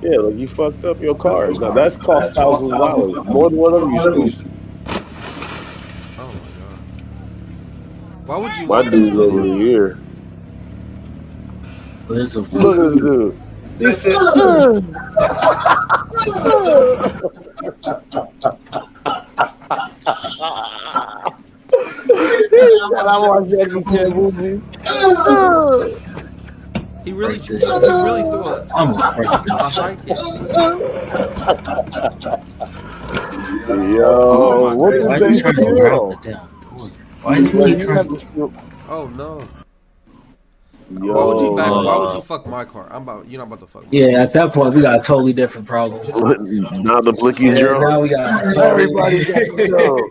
[0.00, 1.50] Yeah, like you fucked up your car.
[1.50, 3.26] Now that's cost thousands of dollars.
[3.26, 4.46] More than whatever you stole.
[6.18, 6.78] Oh my god.
[8.26, 8.66] Why would you?
[8.66, 9.98] My dude's over here.
[12.08, 13.34] Look at this dude.
[13.80, 14.14] He said,
[22.54, 24.60] I watched Jackie movie.
[27.04, 30.16] He really, he really threw a, I'm a high kick.
[33.68, 35.34] Yo, oh what is Why that?
[35.34, 36.40] you trying to grab the damn?
[37.22, 38.52] Why you you trying have to?
[38.88, 39.46] Oh no.
[41.02, 41.70] Yo, Why would you back?
[41.70, 42.86] Why would you fuck my car?
[42.90, 43.28] I'm about.
[43.28, 43.84] You're not about to fuck.
[43.90, 46.00] Yeah, at that point we got a totally different problem.
[46.84, 47.80] Now the blicky Yeah, drill.
[47.80, 50.10] now we got a totally- Everybody got yo.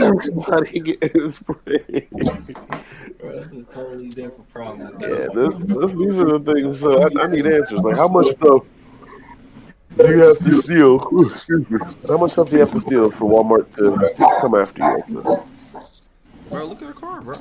[0.00, 2.08] Everybody getting sprayed.
[3.22, 4.96] That's a totally different problem.
[5.00, 6.80] Yeah, this, this, these are the things.
[6.80, 7.80] So I, I need answers.
[7.80, 8.62] Like, how much stuff
[9.96, 11.26] do you have to steal?
[11.26, 11.78] Excuse me.
[12.08, 15.44] How much stuff do you have to steal for Walmart to come after you?
[16.48, 17.34] Bro, look at her car, bro.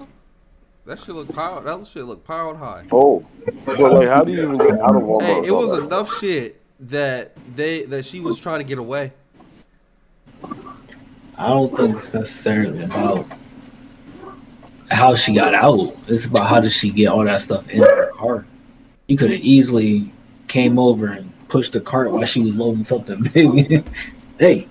[0.89, 1.65] That shit look piled.
[1.65, 2.83] That shit look piled high.
[2.91, 3.23] Oh,
[3.63, 5.21] but like, how do you even get out of Walmart?
[5.21, 9.13] Hey, it was that enough shit that they that she was trying to get away.
[11.37, 13.27] I don't think it's necessarily about
[14.89, 15.95] how she got out.
[16.07, 18.47] It's about how did she get all that stuff in her car.
[19.05, 20.11] You could have easily
[20.47, 23.85] came over and pushed the cart while she was loading something big.
[24.39, 24.67] hey,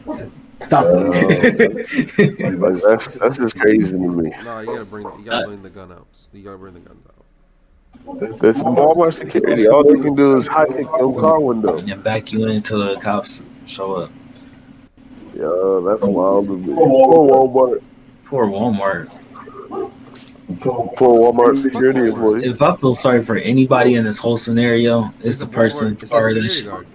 [0.60, 1.78] stop it.
[2.40, 4.30] Uh, like that's that's just crazy to me.
[4.44, 6.06] No, you gotta bring you gotta bring the gun out.
[6.32, 7.18] You gotta bring the guns out.
[8.20, 9.68] That's Walmart security.
[9.68, 11.78] All they can do is high kick your car window.
[11.78, 14.10] and back you in until the cops show up.
[15.34, 16.74] Yeah, that's wild to me.
[16.74, 17.82] Poor Walmart.
[18.24, 19.08] Poor Walmart.
[20.60, 22.44] Poor Walmart security employee.
[22.44, 26.30] If I feel sorry for anybody in this whole scenario, it's the person It's car
[26.30, 26.86] a that security guard.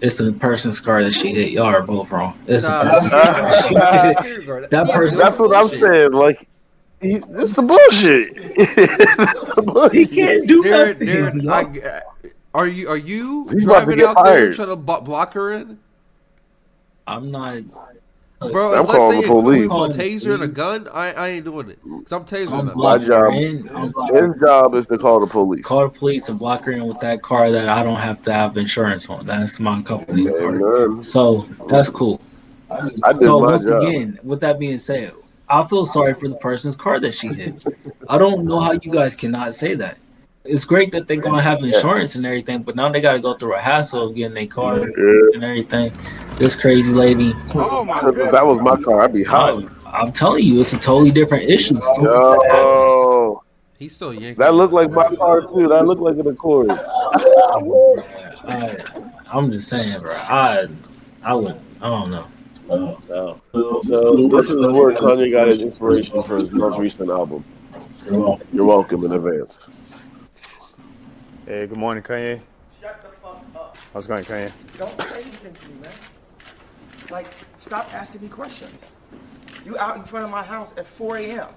[0.00, 1.50] It's the person's car that she hit.
[1.52, 2.38] Y'all are both wrong.
[2.46, 4.14] It's Nah, the that's person's a car.
[4.14, 4.70] security guard.
[4.70, 5.18] that person.
[5.18, 6.12] That's what I'm saying.
[6.12, 6.48] Like,
[7.00, 8.28] he, it's the bullshit.
[8.36, 9.92] it's the bullshit.
[9.92, 11.00] He can't do Darren,
[11.42, 11.82] nothing.
[11.82, 12.02] Darren, I,
[12.54, 15.78] are you are you He's driving get out there trying to block her in?
[17.06, 17.62] I'm not.
[18.52, 19.62] Bro, I'm unless calling they the police.
[19.62, 21.78] include a taser and a gun, I, I ain't doing it.
[21.82, 22.78] Cause I'm tasering them.
[22.78, 23.68] My job, in.
[23.74, 25.64] I'm blocking his job is to call the police.
[25.64, 28.32] Call the police and block her in with that car that I don't have to
[28.32, 29.26] have insurance on.
[29.26, 31.02] That's my company's car.
[31.02, 32.20] So that's cool.
[32.70, 33.82] I did So my once job.
[33.82, 35.12] again, with that being said,
[35.48, 37.64] I feel sorry for the person's car that she hit.
[38.08, 39.98] I don't know how you guys cannot say that.
[40.44, 43.54] It's great that they're gonna have insurance and everything, but now they gotta go through
[43.54, 45.90] a hassle of getting their car and everything.
[46.36, 47.32] This crazy lady.
[47.54, 49.64] Oh my If that was my car, I'd be hot.
[49.86, 51.80] I'm telling you, it's a totally different issue.
[51.80, 53.42] So Yo,
[53.78, 54.34] He's so yanking.
[54.36, 55.66] that looked like my car too.
[55.66, 56.70] That looked like an Accord.
[58.46, 58.78] I,
[59.32, 60.12] I'm just saying, bro.
[60.12, 60.66] I,
[61.22, 62.26] I would, I don't know.
[62.68, 63.40] No.
[63.82, 67.44] So this is where Kanye got his inspiration for his most recent album.
[68.52, 69.58] You're welcome in advance.
[71.46, 72.40] Hey, good morning, Kanye.
[72.80, 73.76] Shut the fuck up.
[73.92, 74.78] How's it going, Kanye?
[74.78, 75.92] Don't say anything to me, man.
[77.10, 77.26] Like,
[77.58, 78.96] stop asking me questions.
[79.62, 81.48] You out in front of my house at 4 a.m.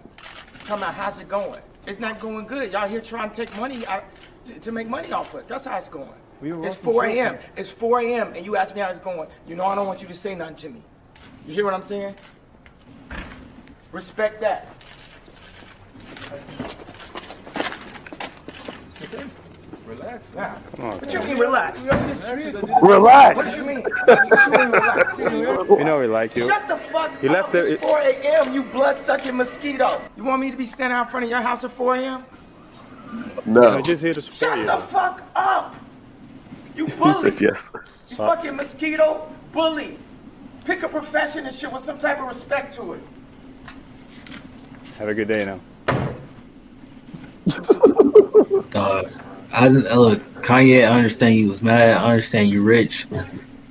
[0.66, 1.62] Come out, how's it going?
[1.86, 2.74] It's not going good.
[2.74, 4.04] Y'all here trying to take money out
[4.44, 5.46] to, to make money off us.
[5.46, 6.12] That's how it's going.
[6.42, 7.38] We were it's 4 a.m.
[7.56, 8.34] It's 4 a.m.
[8.36, 9.30] and you ask me how it's going.
[9.48, 10.84] You know I don't want you to say nothing to me.
[11.48, 12.14] You hear what I'm saying?
[13.94, 14.68] Respect that.
[19.88, 20.58] Relax now.
[20.76, 20.98] Come on.
[21.00, 21.88] What you mean relax?
[22.82, 23.36] Relax.
[23.38, 23.82] What you mean?
[24.06, 25.20] What you mean relax?
[25.20, 26.46] You know we like you.
[26.46, 27.36] Shut the fuck You up.
[27.36, 28.54] left the- It's 4 a.m.
[28.54, 30.02] You blood sucking mosquito.
[30.18, 32.24] You want me to be standing out in front of your house at 4 a.m.?
[33.46, 33.62] No.
[33.76, 34.66] I'm just here to support Shut you.
[34.66, 35.76] the fuck up.
[36.76, 37.32] You bully.
[37.32, 37.72] said yes.
[38.10, 39.98] You fucking mosquito bully.
[40.66, 43.02] Pick a profession and shit with some type of respect to it.
[45.00, 45.60] Have a good day now.
[48.72, 49.10] Dog,
[49.52, 50.82] I, I look, Kanye.
[50.88, 51.98] I understand you was mad.
[51.98, 53.08] I understand you rich,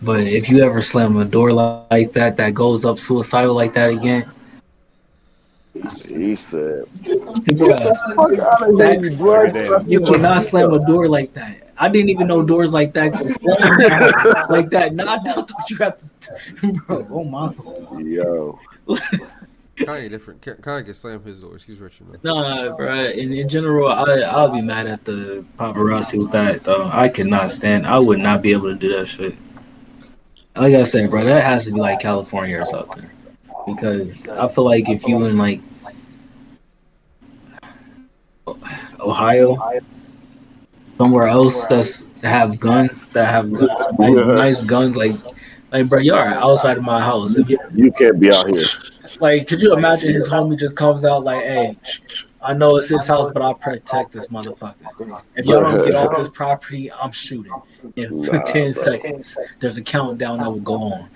[0.02, 3.90] but if you ever slam a door like that that goes up suicidal like that
[3.90, 4.30] again,
[6.06, 6.86] He said,
[9.52, 11.66] that, you cannot slam a door like that.
[11.78, 14.94] I didn't even know doors like that could slam like that.
[14.94, 17.06] Not I thought you have to, bro.
[17.10, 17.52] Oh my.
[18.00, 18.58] Yo.
[19.76, 20.40] Kanye different.
[20.40, 21.62] Ka- Kanye can slam his doors.
[21.62, 22.22] He's rich enough.
[22.24, 23.04] No, bro.
[23.04, 26.88] In, in general, I I'll be mad at the paparazzi with that though.
[26.92, 27.86] I cannot stand.
[27.86, 29.36] I would not be able to do that shit.
[30.56, 33.08] Like I said, bro, that has to be like California or something.
[33.66, 35.60] Because I feel like if you in like
[39.00, 39.58] Ohio,
[40.96, 43.68] somewhere else that's have guns that have gu-
[43.98, 45.12] like, nice guns, like
[45.72, 47.36] like bro, you're outside of my house.
[47.36, 48.64] You You can't be out here.
[49.20, 51.76] Like, could you imagine his homie just comes out like, "Hey,
[52.42, 54.74] I know it's his house, but I'll protect this motherfucker.
[55.34, 57.52] If y'all don't get off this property, I'm shooting."
[57.96, 58.82] In Nah, 10 bro.
[58.82, 61.08] seconds, there's a countdown that will go on.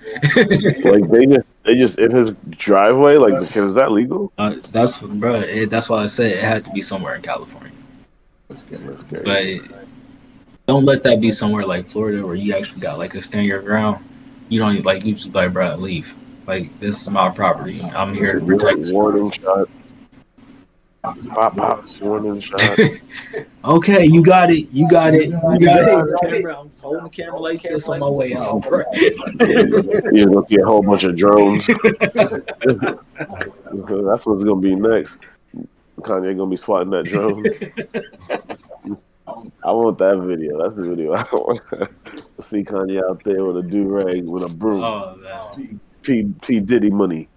[0.83, 3.15] Like they just they just in his driveway.
[3.17, 4.31] Like, is that legal?
[4.37, 5.35] Uh, that's bro.
[5.35, 7.71] It, that's why I said it had to be somewhere in California.
[8.47, 9.47] But
[10.67, 13.61] don't let that be somewhere like Florida where you actually got like a stand your
[13.61, 14.03] ground.
[14.49, 16.15] You don't like you just like, bro, leave.
[16.47, 17.81] Like this is my property.
[17.81, 18.91] I'm here to protect.
[18.91, 19.69] Warning shot.
[21.03, 22.01] Pop pop.
[22.01, 22.61] Warning shot.
[23.63, 24.69] Okay, you got it.
[24.71, 25.27] You got it.
[25.27, 26.19] You got it.
[26.23, 28.65] Camera, I'm just holding the camera like this on my way out.
[28.65, 31.67] You're gonna see a whole bunch of drones.
[33.67, 35.19] That's what's gonna be next.
[35.99, 37.45] Kanye gonna be swatting that drone.
[39.63, 40.59] I want that video.
[40.59, 41.61] That's the video I want.
[41.67, 41.91] to
[42.41, 44.83] see Kanye out there with a do rag with a broom.
[44.83, 45.79] Oh man.
[46.03, 47.27] P P Diddy money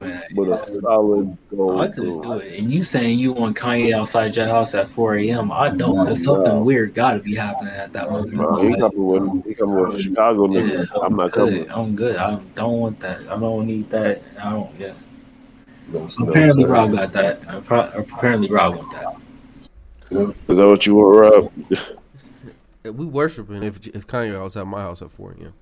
[0.00, 2.58] with a solid gold I could do it.
[2.60, 5.50] And you saying you want Kanye outside your house at 4 a.m.
[5.50, 8.34] I don't, because something weird got to be happening at that moment.
[8.36, 10.88] Bro, he coming with he coming with Chicago niggas.
[11.02, 11.64] I'm not coming.
[11.64, 11.70] Good.
[11.70, 12.16] I'm good.
[12.16, 13.22] I don't want that.
[13.22, 14.22] I don't need that.
[14.40, 14.70] I don't.
[14.78, 14.94] Yeah.
[16.20, 17.46] Apparently, Rob got that.
[17.48, 19.16] Appa- Apparently, Rob want that.
[20.10, 21.80] Is that what you want, Rob?
[22.84, 25.54] We worshiping if if Kanye was at my house at 4 a.m.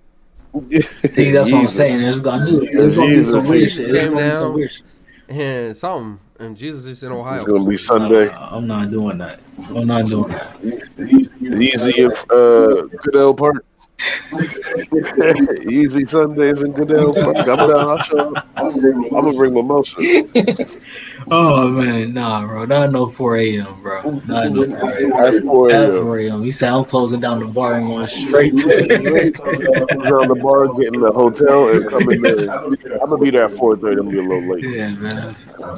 [1.10, 2.00] See, that's what I'm saying.
[2.00, 3.88] There's gonna, there's gonna be some weird shit.
[3.88, 4.84] There's came gonna be some weird shit.
[5.28, 7.36] and something, and Jesus is in Ohio.
[7.36, 8.30] It's gonna be Sunday.
[8.30, 9.40] I'm not doing that.
[9.68, 10.56] I'm not doing that.
[11.60, 13.64] Easy in uh, Goodale Park.
[15.66, 17.14] Easy Sundays in Goodale.
[17.16, 17.70] I'm down.
[17.70, 18.46] I'll show up.
[18.56, 20.00] I'm gonna bring mimosa.
[21.30, 22.66] Oh man, nah, bro.
[22.66, 24.02] Not no 4 a.m., bro.
[24.26, 25.10] Not no 4 a.m.
[25.10, 26.02] That's 4 At a.m.
[26.02, 26.44] 4 a.m.
[26.44, 28.58] You I'm closing down the bar and going straight to.
[30.04, 32.50] Down the bar, getting the hotel, and coming there.
[32.50, 33.92] I'm gonna be there at 4:30.
[33.92, 34.64] I'm gonna be a little late.
[34.64, 35.34] yeah, man.
[35.58, 35.76] I'll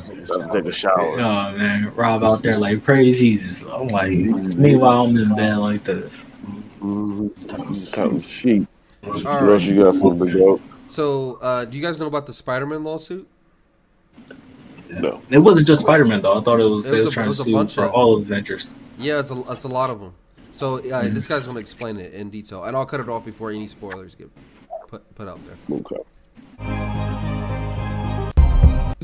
[0.50, 1.20] take a shower.
[1.20, 3.62] Oh man, Rob out there like praise Jesus.
[3.64, 6.24] I'm like, meanwhile I'm in bed like this.
[6.80, 7.86] Mm-hmm.
[7.92, 8.68] Counting sheep.
[9.04, 9.52] All What right.
[9.52, 10.60] else you got for the go?
[10.88, 13.26] So, uh, do you guys know about the Spider-Man lawsuit?
[14.90, 15.20] No.
[15.30, 16.38] It wasn't just Spider Man though.
[16.38, 17.84] I thought it was It they were a- trying it to a sue bunch for
[17.86, 18.76] of- all Avengers.
[18.98, 20.14] Yeah, it's a, it's a lot of them.
[20.52, 21.14] So uh, Mm-hmm.
[21.14, 24.14] this guy's gonna explain it in detail, and I'll cut it off before any spoilers
[24.14, 24.30] get
[24.88, 25.56] put put out there.
[25.78, 27.12] Okay.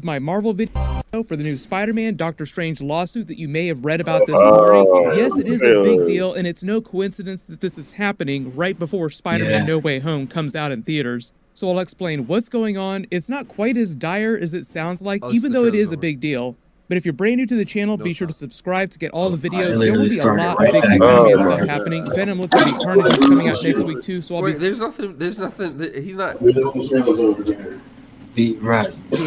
[0.02, 3.84] This my Marvel video for the new Spider-Man Doctor Strange lawsuit that you may have
[3.84, 5.16] read about this Oh, morning.
[5.16, 8.76] Yes, it is a big deal, and it's no coincidence that this is happening right
[8.76, 9.64] before Spider-Man Yeah.
[9.64, 11.32] No Way Home comes out in theaters.
[11.54, 13.06] So I'll explain what's going on.
[13.12, 15.86] It's not quite as dire as it sounds like, Oh, even though it is trailer's
[15.86, 16.56] is a big deal.
[16.88, 19.30] But if you're brand new to the channel, be sure to subscribe to get all
[19.30, 19.78] the videos.
[19.78, 21.38] There will be a lot right of big Spider-Man there.
[21.38, 22.10] stuff happening.
[22.12, 24.80] Venom looks like Eternals is coming out next week too, so I'll Wait, be there's
[24.80, 25.16] nothing.
[25.16, 25.78] There's nothing.
[26.02, 26.38] He's not.
[28.34, 28.92] The, right.
[29.10, 29.18] He's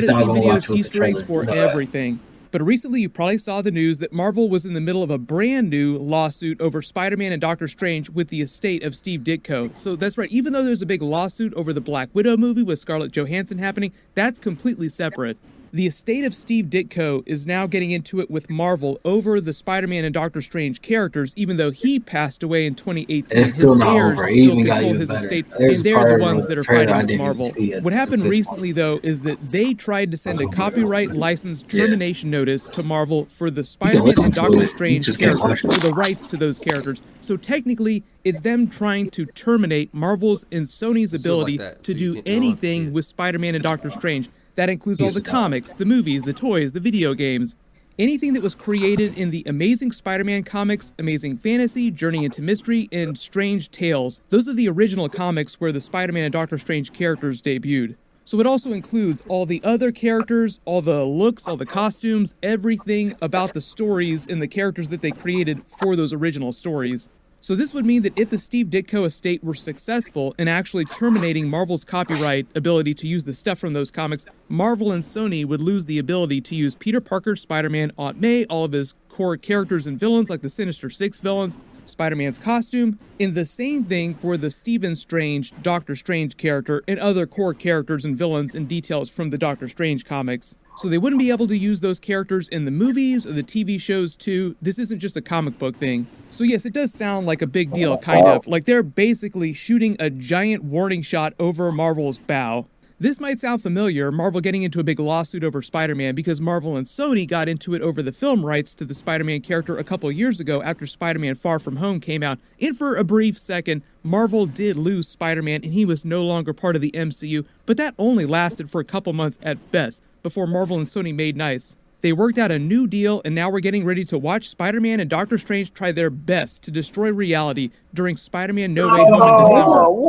[0.00, 1.70] credit not scene gonna watch videos, Easter eggs trailer- for you know that.
[1.70, 2.20] everything.
[2.50, 5.18] But recently, you probably saw the news that Marvel was in the middle of a
[5.18, 9.76] brand new lawsuit over Spider Man and Doctor Strange with the estate of Steve Ditko.
[9.76, 12.78] So that's right, even though there's a big lawsuit over the Black Widow movie with
[12.78, 15.36] Scarlett Johansson happening, that's completely separate.
[15.74, 20.04] The estate of Steve Ditko is now getting into it with Marvel over the Spider-Man
[20.04, 23.36] and Doctor Strange characters, even though he passed away in 2018.
[23.36, 24.28] It's still his not heirs over.
[24.28, 25.20] It still even control even his better.
[25.20, 27.50] estate, There's and they're the ones the that are fighting with Marvel.
[27.80, 31.64] What happened this recently, though, is that they tried to send a oh, copyright license
[31.64, 36.36] termination notice to Marvel for the Spider-Man and Doctor Strange characters for the rights to
[36.36, 37.00] those characters.
[37.20, 41.98] So technically, it's them trying to terminate Marvel's and Sony's ability that, to so you
[41.98, 44.30] do can't- you don't have to anything with Spider-Man and Doctor Strange.
[44.56, 47.56] That includes all the comics, the movies, the toys, the video games.
[47.98, 53.18] Anything that was created in the Amazing Spider-Man comics, Amazing Fantasy, Journey into Mystery, and
[53.18, 54.20] Strange Tales.
[54.30, 57.96] Those are the original comics where the Spider-Man and Doctor Strange characters debuted.
[58.24, 63.14] So it also includes all the other characters, all the looks, all the costumes, everything
[63.20, 67.08] about the stories and the characters that they created for those original stories.
[67.44, 71.50] So this would mean that if the Steve Ditko estate were successful in actually terminating
[71.50, 75.84] Marvel's copyright ability to use the stuff from those comics, Marvel and Sony would lose
[75.84, 80.00] the ability to use Peter Parker, Spider-Man, Aunt May, all of his core characters and
[80.00, 84.96] villains like the Sinister Six villains, Spider-Man's costume, and the same thing for the Stephen
[84.96, 89.68] Strange, Doctor Strange character, and other core characters and villains and details from the Doctor
[89.68, 90.56] Strange comics.
[90.76, 93.80] So they wouldn't be able to use those characters in the movies or the TV
[93.80, 94.56] shows too.
[94.60, 96.08] This isn't just a comic book thing.
[96.32, 98.46] So yes, it does sound like a big deal, kind of.
[98.48, 102.66] Like they're basically shooting a giant warning shot over Marvel's bow.
[103.04, 106.74] This might sound familiar, Marvel getting into a big lawsuit over Spider Man because Marvel
[106.74, 109.84] and Sony got into it over the film rights to the Spider Man character a
[109.84, 112.38] couple years ago after Spider Man Far From Home came out.
[112.58, 116.54] And for a brief second, Marvel did lose Spider Man and he was no longer
[116.54, 120.46] part of the MCU, but that only lasted for a couple months at best before
[120.46, 121.76] Marvel and Sony made nice.
[122.00, 124.98] They worked out a new deal, and now we're getting ready to watch Spider Man
[124.98, 129.12] and Doctor Strange try their best to destroy reality during Spider Man No Way Home
[129.12, 130.08] in oh,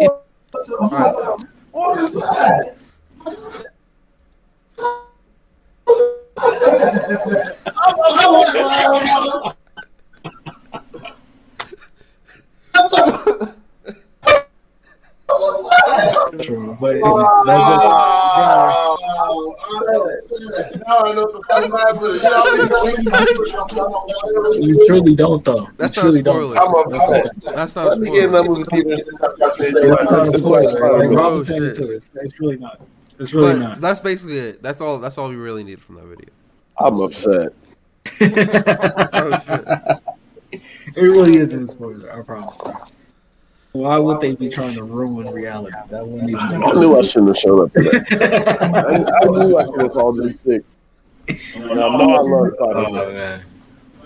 [0.63, 1.33] December.
[1.35, 2.77] And- What is that?
[16.41, 17.81] True, but Oh, that's just,
[20.85, 22.15] Now I know what the fuck happened.
[24.65, 25.67] you truly don't though.
[25.77, 26.55] That's you not a truly spoiler.
[26.55, 26.93] don't.
[26.93, 27.55] I'm upset.
[27.55, 28.43] That's not a Let me get in spoiler.
[28.43, 29.03] that movie theater.
[29.87, 30.83] That's not a spoiler.
[30.83, 31.87] Oh, like Oh, Robin said it shit.
[31.87, 32.11] to us.
[32.15, 32.79] It's really not.
[33.19, 33.81] It's really But not.
[33.81, 34.61] that's basically it.
[34.61, 34.99] That's all.
[34.99, 36.29] That's all we really need from that video.
[36.79, 37.53] I'm upset.
[38.21, 40.61] Oh shit.
[40.95, 42.11] It really isn't a spoiler.
[42.17, 42.55] I promise.
[43.71, 45.75] Why would they be trying to ruin reality?
[45.89, 46.39] That wouldn't even.
[46.41, 48.05] I knew I shouldn't have shown up to that.
[49.21, 50.63] I, I knew I should have called in sick.
[51.27, 53.41] And I know I love Oh Spider-Man.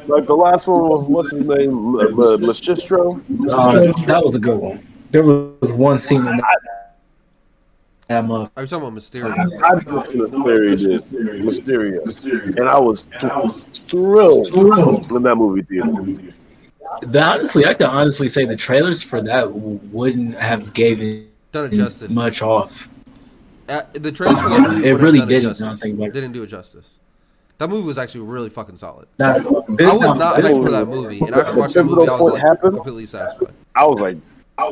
[0.07, 3.13] Like the last one was what's his name, M- M- Machistro.
[3.53, 4.83] Um, that was a good one.
[5.11, 6.57] There was one scene in that.
[8.09, 8.49] That motherfucker.
[8.57, 9.31] Are you talking about Mysterio?
[9.63, 13.03] I just Mysterio did Mysterio, and I was
[13.87, 14.47] thrilled
[15.11, 16.33] in that movie theater.
[17.01, 21.73] The- honestly, I can honestly say the trailers for that wouldn't have given Done it
[21.73, 22.11] justice.
[22.11, 22.89] much off.
[23.69, 25.63] Uh, the trailers for that movie It really done didn't, justice.
[25.63, 26.95] I don't think, but- didn't do it justice.
[27.59, 29.07] That movie was actually really fucking solid.
[29.19, 32.11] Now, I was not this- hyped for that movie, and after watching the movie, I
[32.13, 32.73] was point like happened.
[32.75, 33.53] completely satisfied.
[33.75, 34.17] I was like,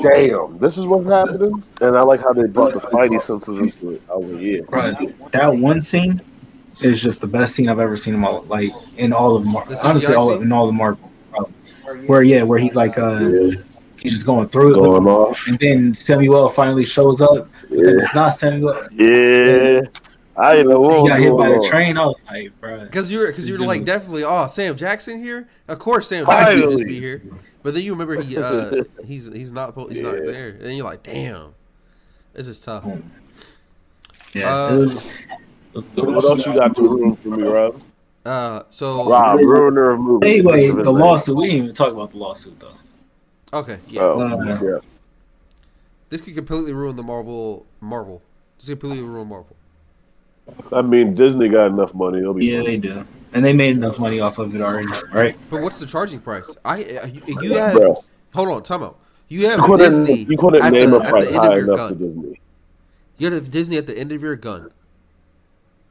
[0.01, 1.63] damn, this is what's happening.
[1.81, 4.01] And I like how they brought the Spidey senses into it.
[4.11, 4.59] I was like, yeah.
[4.69, 5.31] Right.
[5.31, 6.21] That one scene
[6.81, 9.65] is just the best scene I've ever seen in my like in all of Mar-
[9.67, 11.11] The CGI honestly all of, in all of Marvel.
[11.31, 11.53] probably.
[12.07, 13.19] Where yeah, where he's like uh
[13.99, 15.47] he's just going through it, Going off.
[15.47, 17.49] and then Samuel finally shows up.
[17.69, 18.75] But then it's not Samuel.
[18.93, 19.81] Yeah.
[20.39, 21.97] I didn't know what He was got hit by going the train.
[21.97, 22.79] I was like, bro.
[22.81, 25.49] Because you're, because you're like definitely, oh, Sam Jackson here.
[25.67, 27.23] Of course, Sam Jackson would just be here.
[27.63, 30.85] But then you remember he, uh, he's he's not he's not there, and then you're
[30.85, 31.53] like, damn,
[32.33, 32.85] this is tough.
[34.33, 34.95] Yeah, Uh, was,
[35.95, 37.81] What else you got to ruin for me, Rob?
[38.25, 40.29] Uh, so Rob, ruiner of movies.
[40.39, 41.35] anyway, the his lawsuit.
[41.37, 42.73] We didn't even talk about the lawsuit though.
[43.53, 44.77] okay, yeah, Oh, Uh, yeah.
[46.09, 48.21] this could completely ruin the Marvel Marvel.
[48.57, 49.55] This could completely ruin Marvel.
[50.71, 52.19] I mean, Disney got enough money.
[52.19, 52.65] It'll be Yeah, fine.
[52.65, 55.35] they do, and they made enough money off of it already, right?
[55.49, 56.49] But what's the charging price?
[56.65, 58.03] I uh, you, you have Bro.
[58.33, 58.97] hold on, time out.
[59.29, 60.23] You have You couldn't, Disney.
[60.23, 61.97] you couldn't at name the, a at price end high of your to gun.
[61.97, 62.41] Disney.
[63.17, 64.71] You have Disney at the end of your gun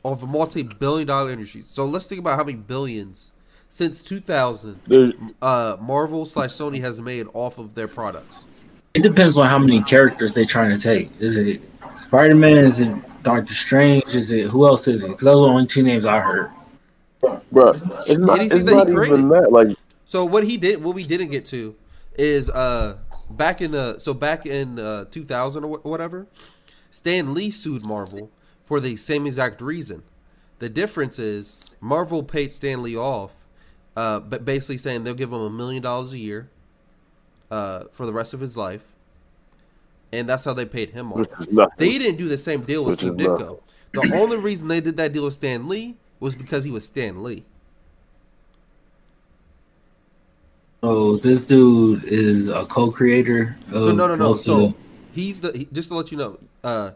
[0.05, 1.63] of a multi-billion dollar industry.
[1.67, 3.33] So let's think about how many billions
[3.69, 5.13] since 2000 There's,
[5.43, 8.45] uh, Marvel slash Sony has made off of their products.
[8.95, 11.11] It depends on how many characters they're trying to take.
[11.21, 11.61] Is it
[11.97, 12.57] Spider Man?
[12.57, 14.15] Is it Doctor Strange?
[14.15, 15.09] Is it who else is it?
[15.09, 16.51] Because those are the only two names I heard.
[17.53, 19.53] Bro, it's not, it's not even that.
[19.53, 21.75] Like, So what he did, what we didn't get to,
[22.17, 22.97] is uh
[23.31, 26.27] back in uh so back in uh 2000 or wh- whatever,
[26.91, 28.31] Stan Lee sued Marvel
[28.65, 30.03] for the same exact reason.
[30.59, 33.33] The difference is Marvel paid Stan Lee off,
[33.97, 36.49] uh, but basically saying they'll give him a million dollars a year
[37.51, 38.83] uh, for the rest of his life,
[40.13, 41.19] and that's how they paid him off.
[41.19, 41.75] Which is nothing.
[41.77, 43.61] They didn't do the same deal with Steve Ditko.
[43.93, 47.23] The only reason they did that deal with Stan Lee was because he was Stan
[47.23, 47.45] Lee.
[50.83, 53.57] Oh, this dude is a co-creator.
[53.69, 54.33] Of So no, no, no.
[54.35, 54.75] So
[55.13, 56.93] he's the he, just to let you know, uh,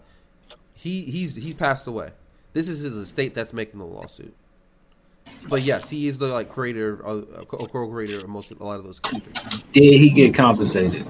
[0.75, 2.11] he he's he's passed away.
[2.53, 4.35] This is his estate that's making the lawsuit.
[5.49, 8.79] But yes, he is the like creator, uh, co- co-creator of most of a lot
[8.79, 9.62] of those characters.
[9.73, 11.07] did he get compensated?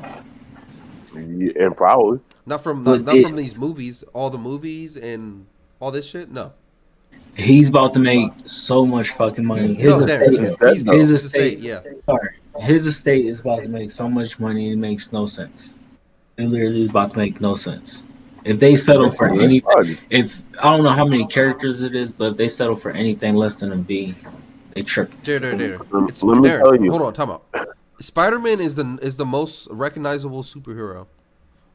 [1.14, 2.20] Yeah, and probably.
[2.46, 5.46] Not from not, not did- from these movies, all the movies and
[5.80, 6.30] all this shit.
[6.30, 6.52] No,
[7.36, 9.72] He's about to make so much fucking money.
[9.74, 11.80] His No, estate, he's- his, his his estate, estate, yeah.
[12.04, 12.28] Sorry,
[12.60, 14.72] his estate is about to make so much money.
[14.72, 15.72] It makes no sense.
[16.36, 18.02] It literally is about to make no sense.
[18.44, 22.32] If they settle for anything, if I don't know how many characters it is, but
[22.32, 24.14] if they settle for anything less than a B,
[24.74, 25.12] they trip.
[25.24, 25.78] there, there, there.
[26.08, 26.60] It's, Let me there.
[26.60, 26.90] tell you.
[26.90, 27.44] Hold on, time out.
[28.00, 31.06] Spider-Man is the is the most recognizable superhero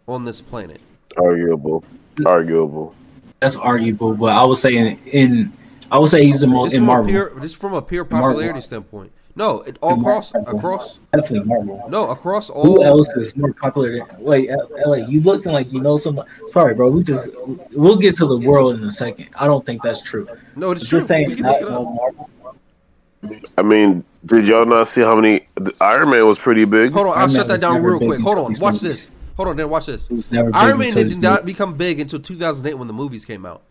[0.07, 0.81] on this planet.
[1.17, 1.83] Arguable.
[2.25, 2.95] Arguable.
[3.39, 5.53] That's arguable, but I would say in, in
[5.91, 7.09] I would say he's the most Just in from, a Marvel.
[7.11, 8.29] pure, just from a pure Marvel.
[8.29, 9.11] popularity standpoint.
[9.38, 11.86] No, it, all across across Definitely Marvel.
[11.89, 12.63] no across all.
[12.63, 14.49] Who else is more popular than wait,
[14.86, 14.95] LA?
[15.07, 16.25] You looking like you know someone.
[16.47, 16.89] Sorry, bro.
[16.89, 17.31] We just
[17.73, 19.27] we'll get to the world in a second.
[19.36, 20.25] I don't think that's true.
[20.55, 21.07] No, it's If you're true.
[21.07, 22.29] saying We can not know Marvel,
[23.57, 25.45] I mean, did y'all not see how many
[25.81, 26.93] Iron Man was pretty big?
[26.93, 28.21] Hold on, I'll Iron shut Man that down real quick.
[28.21, 29.11] Hold on, watch this.
[29.36, 30.09] Hold on, then watch this.
[30.53, 31.53] Iron Man did not movies.
[31.55, 33.63] become big until 2008 when the movies came out.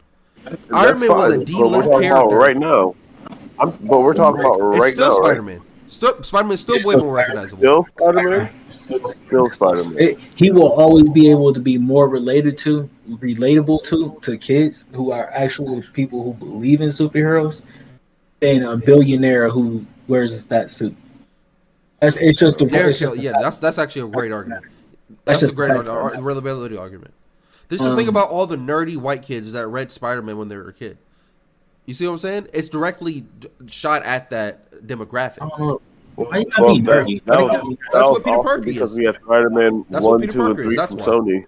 [0.73, 2.37] Iron Man was fine, a but D-list we're talking about character.
[2.37, 2.95] right now.
[3.59, 5.25] I'm, but we're talking about It's right still now, right?
[5.27, 5.61] Spider-Man.
[5.87, 7.63] Still, Spider-Man's still It's way still more recognizable.
[7.63, 8.51] Still Spider-Man.
[8.69, 9.97] Still Spider-Man.
[9.99, 14.87] it, he will always be able to be more related to, relatable to, to kids
[14.93, 17.63] who are actually people who believe in superheroes
[18.41, 20.97] than a billionaire who wears that suit.
[22.01, 24.33] That's, it's just the Derek it's just Hill, the yeah, that's that's actually a great
[24.33, 24.65] argument.
[25.25, 26.17] That's That's a great facts, ar- man.
[26.19, 27.15] ar- reliability argument.
[27.69, 30.49] This is the Um, thing about all the nerdy white kids that read Spider-Man when
[30.49, 30.99] they were a kid.
[31.87, 32.49] You see what I'm saying?
[32.53, 35.39] It's directly d- shot at that demographic.
[35.41, 35.81] Why you
[36.17, 38.99] Well, that, that was, you that That's what Peter also Parker because is.
[38.99, 40.67] we had Spider-Man That's what one, Peter two, Parker and is.
[40.67, 41.07] three That's from why.
[41.07, 41.47] Sony.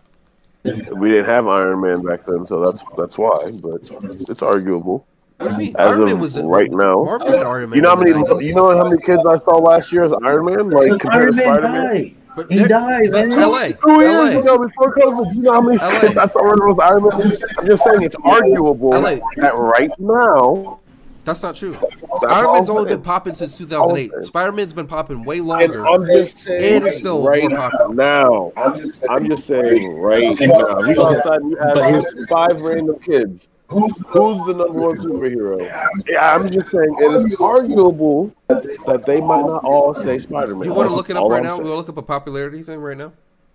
[0.96, 3.52] We didn't have Iron Man back then, so that's that's why.
[3.62, 3.82] But
[4.28, 5.06] it's arguable.
[5.38, 5.76] What do you mean?
[5.78, 8.10] As Iron of Man was right now, Marvel had Iron Man you know how many
[8.44, 11.34] you know how many kids I saw last year as Iron Man, like Because compared
[11.34, 11.86] to Iron Man Spider-Man.
[11.86, 12.16] died.
[12.36, 13.30] But He there- died, man.
[13.30, 16.00] LA, Two years LA, ago, before COVID, you know how many LA.
[16.00, 17.12] kids I saw running with Iron Man?
[17.14, 19.16] I'm just saying it's arguable LA.
[19.38, 20.80] that right now.
[21.24, 21.72] That's not true.
[21.72, 24.12] That's Iron Man's only been popping since 2008.
[24.22, 25.84] Spider-Man's been popping way And longer.
[25.84, 27.94] I'm just saying And it's still right more popular.
[27.94, 28.52] now.
[28.56, 30.78] I'm just saying right now.
[30.82, 35.60] You go outside and you ask five random kids, who's the number one superhero?
[36.08, 40.64] Yeah, I'm just saying it is arguable that they might not all say Spider-Man.
[40.68, 41.58] You want to look it up All right I'm now?
[41.58, 43.12] We'll look up a popularity thing right now.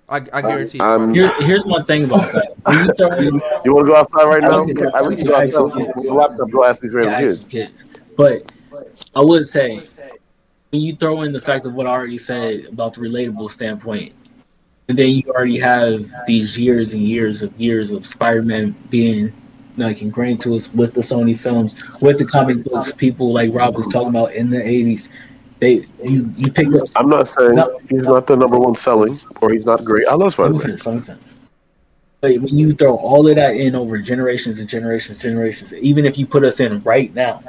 [0.09, 1.15] I, I guarantee it's I'm- Spider-Man.
[1.15, 2.55] Here, here's one thing about that.
[3.23, 4.49] You You want to go outside right now?
[4.51, 6.49] don't think that's- I wish you go yeah, outside the laptop.
[6.51, 7.39] Go ask these random Yeah, kids.
[7.39, 7.89] ask kids.
[8.17, 8.51] But
[9.15, 9.79] I would say
[10.71, 14.13] when you throw in the fact of what I already said about the relatable standpoint,
[14.89, 19.31] and then you already have these years and years of years of Spider-Man being
[19.81, 23.75] like ingrained to us with the Sony films, with the comic books, people like Rob
[23.75, 25.09] was talking about in the '80s.
[25.59, 26.87] They you you pick up.
[26.95, 27.79] I'm not saying No.
[27.89, 30.07] he's not the number one selling or he's not great.
[30.07, 30.59] I love Spider-Man.
[30.59, 30.85] finish.
[30.85, 31.21] Let me finish.
[32.21, 36.17] But when you throw all of that in over generations and generations, generations, even if
[36.17, 37.43] you put us in right now,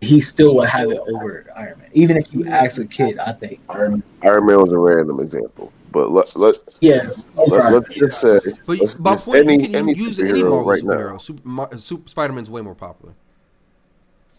[0.00, 1.88] he still would have it over Iron Man.
[1.94, 3.60] Even if you ask a kid, I think.
[3.68, 7.10] Iron Man was a random example, but let let Yeah.
[7.46, 10.42] let let's just say But let's by just point, any you can any use any
[10.42, 11.14] superhero Marvel right now.
[11.14, 11.20] superhero.
[11.20, 13.14] Super, Super, Spider-Man's way more popular.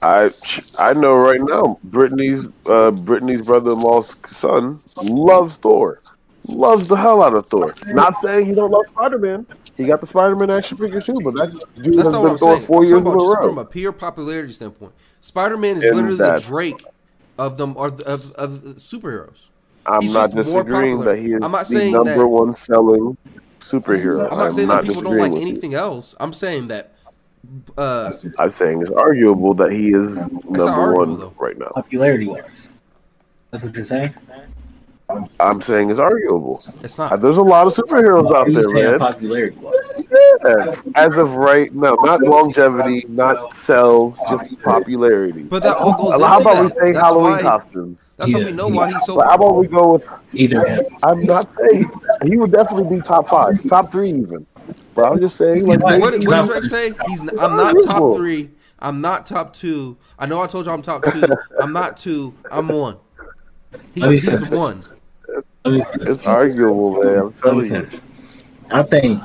[0.02, 0.32] I
[0.80, 6.02] I know right now, Brittany's uh, Brittany's brother-in-law's son loves Thor,
[6.48, 7.74] loves the hell out of Thor.
[7.86, 9.48] Not saying he don't love Spider-Man.
[9.78, 12.34] He got the Spider-Man action figure too, but that dude That's has not what been
[12.34, 12.62] I'm Thor saying.
[12.62, 13.36] four I'm years in a row.
[13.42, 14.94] from a pure popularity standpoint.
[15.22, 16.86] Spider-Man is And literally the Drake
[17.38, 19.48] of them of, of, of superheroes.
[19.86, 23.18] I'm He's not disagreeing that he is I'm not the number that- one selling
[23.60, 24.32] superhero.
[24.32, 25.48] I'm not saying that people don't like with you.
[25.48, 26.16] anything else.
[26.20, 26.92] I'm saying that
[27.78, 31.34] uh, I'm saying it's arguable that he is number arguable, one though.
[31.38, 31.68] right now.
[31.76, 32.68] Popularity wise.
[33.52, 34.16] That's what you're saying?
[35.40, 36.64] I'm saying it's arguable.
[36.84, 37.22] it's not.
[37.22, 39.00] There's a lot of superheroes out there, man.
[39.00, 39.76] popularity wise?
[40.44, 40.82] Yes.
[40.96, 45.44] As of right now, not longevity, not sales, just popularity.
[45.44, 47.98] But that all goes How into about we say That's Halloween why- costumes?
[48.18, 49.16] That's how we know why he's so.
[49.16, 50.10] But how about we go with?
[50.34, 50.88] Either end.
[51.04, 51.90] I'm not saying
[52.26, 54.46] he would definitely be top five, top three even.
[54.94, 56.94] But I'm just saying, like, what, what he's did not- Drake say?
[57.08, 58.50] He's n- I'm not top three.
[58.80, 59.98] I'm not top two.
[60.18, 61.36] I know I told you I'm top two.
[61.60, 62.34] I'm not two.
[62.50, 62.98] I'm one.
[63.94, 64.84] He's, he's one.
[65.66, 67.18] It's arguable, man.
[67.20, 67.90] I'm telling you.
[68.72, 69.22] I think.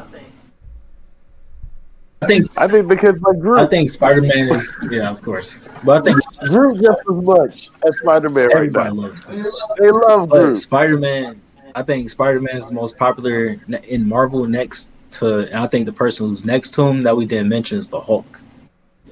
[2.22, 2.46] I think.
[2.58, 3.60] I think kids like Groot.
[3.60, 5.58] I think Spider Man is yeah, of course.
[5.84, 6.18] But I think
[6.48, 9.02] Groot just as much as Spider Man everybody now.
[9.02, 9.20] loves.
[9.20, 10.58] They love But Groot.
[10.58, 11.40] Spider Man,
[11.74, 14.46] I think Spider Man is the most popular in Marvel.
[14.46, 17.78] Next to, and I think the person who's next to him that we didn't mention
[17.78, 18.40] is the Hulk.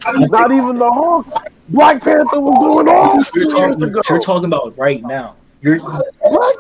[0.06, 1.26] Not even the Hulk.
[1.70, 4.02] Black Panther was going on two You're years talking, ago.
[4.08, 5.36] you're talking about right now.
[5.60, 6.04] You're Black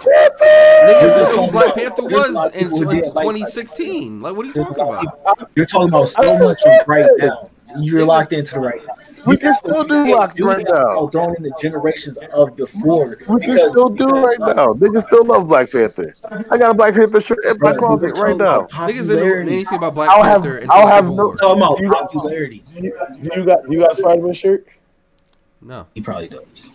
[0.00, 0.44] Panther.
[0.44, 4.20] Niggas knew who Black Panther There's a lot was in people who did like- 2016.
[4.20, 5.50] Like, what are you talking about?
[5.54, 7.50] you're talking about so much right now.
[7.78, 8.94] You're locked into the right now.
[9.26, 10.88] We can still do can't Lock do right that now.
[11.04, 13.14] without Throwing in the generations of before.
[13.28, 14.68] We can still do right now.
[14.72, 16.14] Niggas still love Black Panther.
[16.50, 18.62] I got a Black Panther shirt in my closet right now.
[18.62, 22.10] Niggas didn't know anything about Black I'll Panther until I'll have Civil no- Talking about
[22.10, 22.62] popularity.
[22.74, 24.66] You got you got Spider Man shirt?
[25.60, 25.86] No.
[25.94, 26.70] He probably does.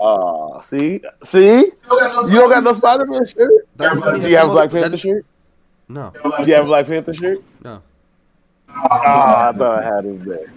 [0.00, 3.50] Ah, see, see, you don't got no Spider Man shirt.
[3.76, 5.26] Do you have a Black Panther shirt?
[5.88, 6.12] No.
[6.22, 7.42] Do you have a Black Panther shirt?
[7.62, 7.82] No.
[8.68, 10.52] Ah, I thought I had him there.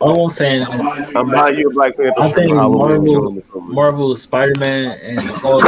[0.00, 4.58] All I'm saying, I'm buying you a Black Panther I think for Marvel, Marvel, Spider
[4.58, 5.64] Man, and Hulk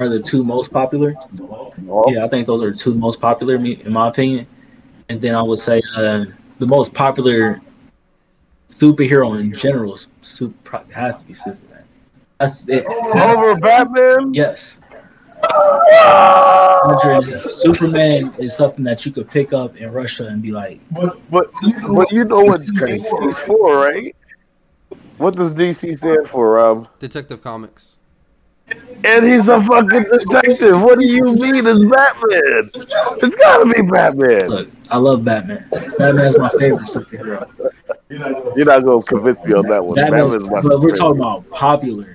[0.00, 1.14] are the two most popular.
[2.08, 4.46] Yeah, I think those are the two most popular, in my opinion.
[5.08, 6.26] And then I would say uh,
[6.58, 7.60] the most popular
[8.68, 11.73] superhero in general is super, has to be Superman.
[12.38, 12.84] That's it.
[12.86, 14.34] Over Batman?
[14.34, 14.80] Yes.
[17.62, 21.50] Superman is something that you could pick up in Russia and be like, But but
[21.62, 23.04] you know what This is crazy.
[23.04, 24.14] DC is for, right?
[25.18, 26.88] What does DC stand for, Rob?
[26.98, 27.98] Detective Comics.
[29.04, 30.80] And he's a fucking detective.
[30.80, 32.70] What do you mean it's Batman?
[33.22, 34.48] It's gotta be Batman.
[34.48, 35.68] Look, I love Batman.
[35.98, 37.46] Batman's my favorite superhero.
[38.08, 39.96] You're not gonna convince me on that one.
[39.96, 42.13] Batman's, Batman's my but we're talking about popular.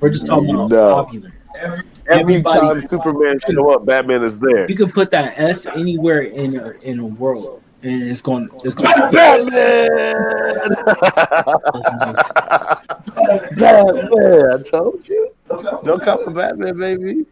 [0.00, 0.94] We're just talking about No.
[0.94, 1.32] popular.
[1.60, 4.66] Every everybody- time Superman show up, Batman is there.
[4.68, 8.48] You can put that S anywhere in a, in a world, and it's going.
[8.64, 8.88] It's going.
[9.10, 9.88] Batman!
[13.56, 14.50] Batman!
[14.52, 15.30] I told you.
[15.84, 17.26] Don't come for Batman, baby.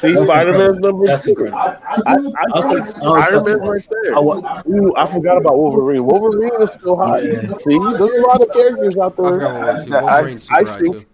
[0.00, 1.30] See, That's Spider Man's number That's two.
[1.30, 1.58] incredible.
[1.58, 2.16] I, I
[2.54, 4.14] I'll think take- Iron Man's right there.
[4.16, 6.04] I Ooh, I forgot about Wolverine.
[6.04, 7.22] Wolverine is still high.
[7.22, 9.90] See, there's a lot of characters out there forgot about Wolverine.
[9.90, 10.92] that I, Wolverine's I think too.
[10.92, 11.06] He's a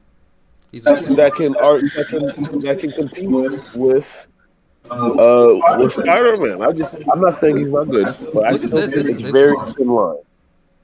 [0.84, 3.28] that can art that can that can compete
[3.74, 4.28] with
[4.90, 6.62] uh with Spider Man.
[6.62, 8.94] I just I'm not saying he's not good, but I Look at still this.
[8.94, 10.16] think This it's very thin line.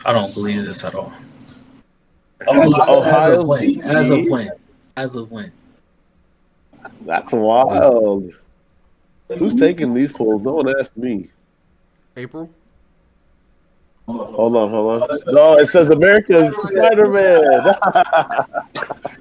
[0.05, 1.13] I don't believe this at all.
[2.49, 3.81] Ohio's As of when?
[3.83, 4.51] As of when?
[4.97, 5.53] As of when?
[7.03, 8.33] That's wild.
[9.39, 10.43] Who's taking these polls?
[10.43, 11.31] No one asked me.
[12.17, 12.51] April.
[14.07, 15.19] Hold on, hold on.
[15.29, 17.75] No, it says America's Spider Man.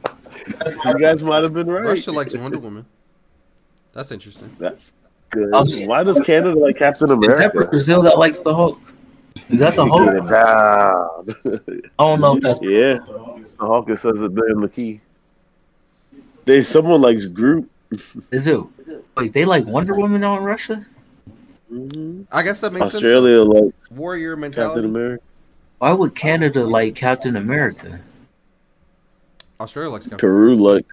[0.47, 1.83] you guys might have been right.
[1.85, 2.85] Russia likes Wonder Woman.
[3.93, 4.55] That's interesting.
[4.57, 4.93] That's
[5.29, 5.49] good.
[5.53, 7.69] Oh, Why does Canada like Captain Is that America?
[7.69, 8.79] Brazil that likes the Hulk?
[9.49, 10.23] Is that the Get Hulk?
[10.23, 11.89] it down.
[11.99, 15.01] I don't know if that's Yeah, the Hulk it says it there in the key.
[16.45, 17.69] They someone likes Groot.
[18.31, 18.59] Is it?
[19.17, 20.85] Wait, they like Wonder Woman out in Russia?
[21.71, 22.23] Mm-hmm.
[22.31, 23.53] I guess that makes Australia sense.
[23.91, 24.69] like Warrior mentality.
[24.75, 25.05] Captain mentality.
[25.05, 25.23] America.
[25.79, 28.01] Why would Canada like Captain America?
[29.61, 30.17] Australia likes Captain.
[30.19, 30.85] Peru like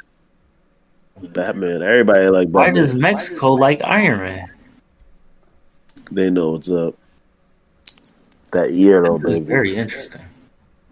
[1.32, 1.82] Batman.
[1.82, 2.74] Everybody like Why Batman.
[2.82, 4.50] does Mexico like Iron Man?
[6.10, 6.94] They know what's up.
[8.52, 9.40] That year though, baby.
[9.40, 10.22] very interesting.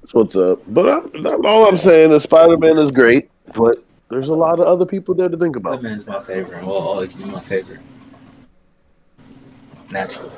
[0.01, 0.61] That's what's up.
[0.69, 4.67] But I, all I'm saying is Spider Man is great, but there's a lot of
[4.67, 5.83] other people there to think about.
[5.83, 6.65] Batman's my favorite.
[6.65, 7.81] Will always be my favorite.
[9.93, 10.31] Naturally.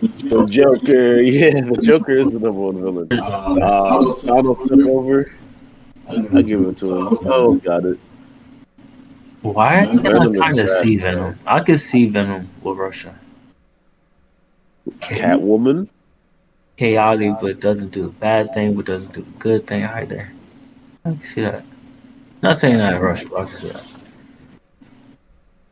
[0.00, 3.08] The Joker, yeah, the Joker is the number one villain.
[3.12, 3.18] Uh,
[4.22, 5.32] Thanos took over.
[6.08, 7.18] I give it to him.
[7.24, 7.98] Oh, got it.
[9.42, 9.82] Why?
[9.82, 11.38] I kind of see Venom.
[11.46, 13.18] I could see Venom with Russia.
[15.00, 15.88] Catwoman.
[16.76, 20.32] Chaotic, but doesn't do a bad thing, but doesn't do a good thing either.
[21.04, 21.64] I can see that.
[22.42, 23.86] Not saying that Russia, but I can see that.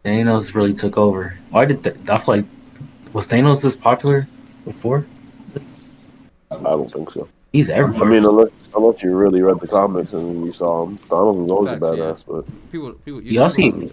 [0.05, 1.37] Thanos really took over.
[1.51, 1.97] Why did that?
[2.09, 2.47] I feel like
[3.13, 4.29] was Thanos this popular
[4.65, 5.05] before?
[6.51, 7.29] I don't think so.
[7.53, 8.09] He's everywhere.
[8.09, 11.51] I mean, unless, unless you really read the comics and you saw him, Thanos was
[11.53, 12.25] always Facts, a badass.
[12.27, 13.23] But People, people.
[13.23, 13.91] Y'all see,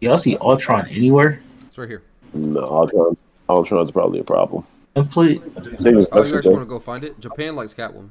[0.00, 1.42] y'all see Ultron anywhere?
[1.62, 2.02] It's right here.
[2.32, 3.16] no, Ultron,
[3.48, 4.64] Ultron's probably a problem.
[4.94, 5.42] Complete.
[5.56, 7.18] I think it's Oh, you actually want to go find it?
[7.18, 8.10] Japan likes Catwoman.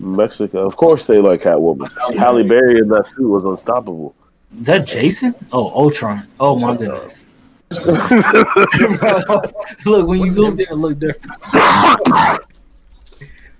[0.00, 1.88] Mexico, of course, they like Catwoman.
[2.18, 4.14] Halle Berry in that suit was unstoppable.
[4.60, 5.34] Is that Jason?
[5.52, 6.26] Oh, Ultron.
[6.40, 7.26] Oh my goodness.
[9.86, 11.32] look, when you zoom in, it looked different.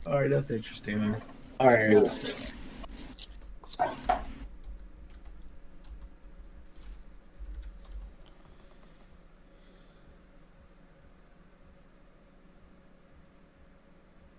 [0.07, 1.23] All right, that's interesting, man.
[1.61, 2.11] All right.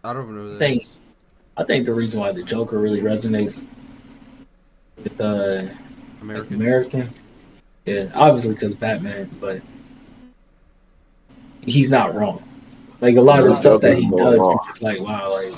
[0.03, 0.45] I don't even know.
[0.45, 0.87] I that think.
[1.57, 3.65] I think the reason why the Joker really resonates
[5.03, 5.63] with uh
[6.21, 6.61] Americans.
[6.61, 7.19] Americans,
[7.85, 9.61] yeah, obviously because Batman, but
[11.61, 12.44] he's not wrong.
[13.01, 15.53] Like a lot of the stuff that he does, you're just like, wow, like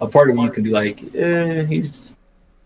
[0.00, 2.14] a part of you can be like, eh, he's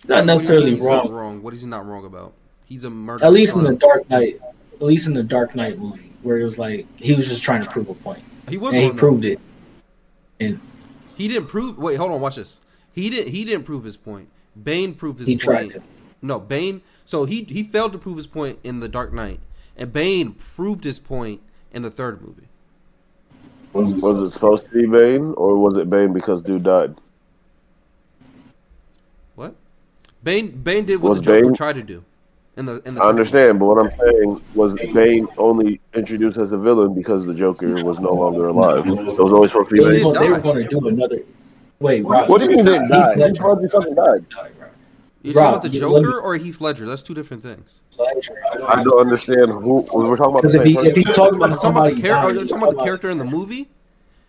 [0.08, 1.04] not necessarily He's wrong.
[1.04, 1.42] Not wrong.
[1.42, 2.34] What is he not wrong about?
[2.64, 3.26] He's a murderer.
[3.26, 4.40] At least in the Dark Knight,
[4.74, 7.62] at least in the Dark Knight movie, where it was like he was just trying
[7.62, 8.22] to prove a point.
[8.48, 9.38] He was and he proved it.
[10.40, 10.60] And
[11.16, 11.78] He didn't prove.
[11.78, 12.20] Wait, hold on.
[12.20, 12.60] Watch this.
[12.92, 13.32] He didn't.
[13.32, 14.28] He didn't prove his point.
[14.60, 15.42] Bane proved his He point.
[15.42, 15.82] tried to.
[16.20, 16.82] No, Bane.
[17.04, 19.40] So he he failed to prove his point in the Dark Knight,
[19.76, 21.40] and Bane proved his point
[21.72, 22.48] in the third movie.
[23.72, 26.94] Was, was it supposed to be Bane, or was it Bane because dude died?
[29.34, 29.54] What?
[30.22, 32.04] Bane Bane did what Was the Joker Bane- tried to do.
[32.58, 36.36] In the in the I second understand, but what I'm saying was Bane only introduced
[36.36, 38.86] as a villain because the Joker was no longer alive.
[38.86, 40.06] It was always supposed to be they, Bane.
[40.08, 41.18] were- they were going to do another.
[41.80, 43.16] Wait, Rob, What do you mean they Heath died?
[43.16, 44.26] He Ledger- fucking fucking died.
[45.22, 46.86] You Rob, talking about the you- let me- Joker or Heath Ledger?
[46.86, 47.70] That's two different things.
[48.68, 50.42] I don't understand who we're talking about.
[50.42, 52.26] The Because if he if he's talking about Talking about somebody, the character?
[52.28, 53.68] Are you talking about the character in the movie?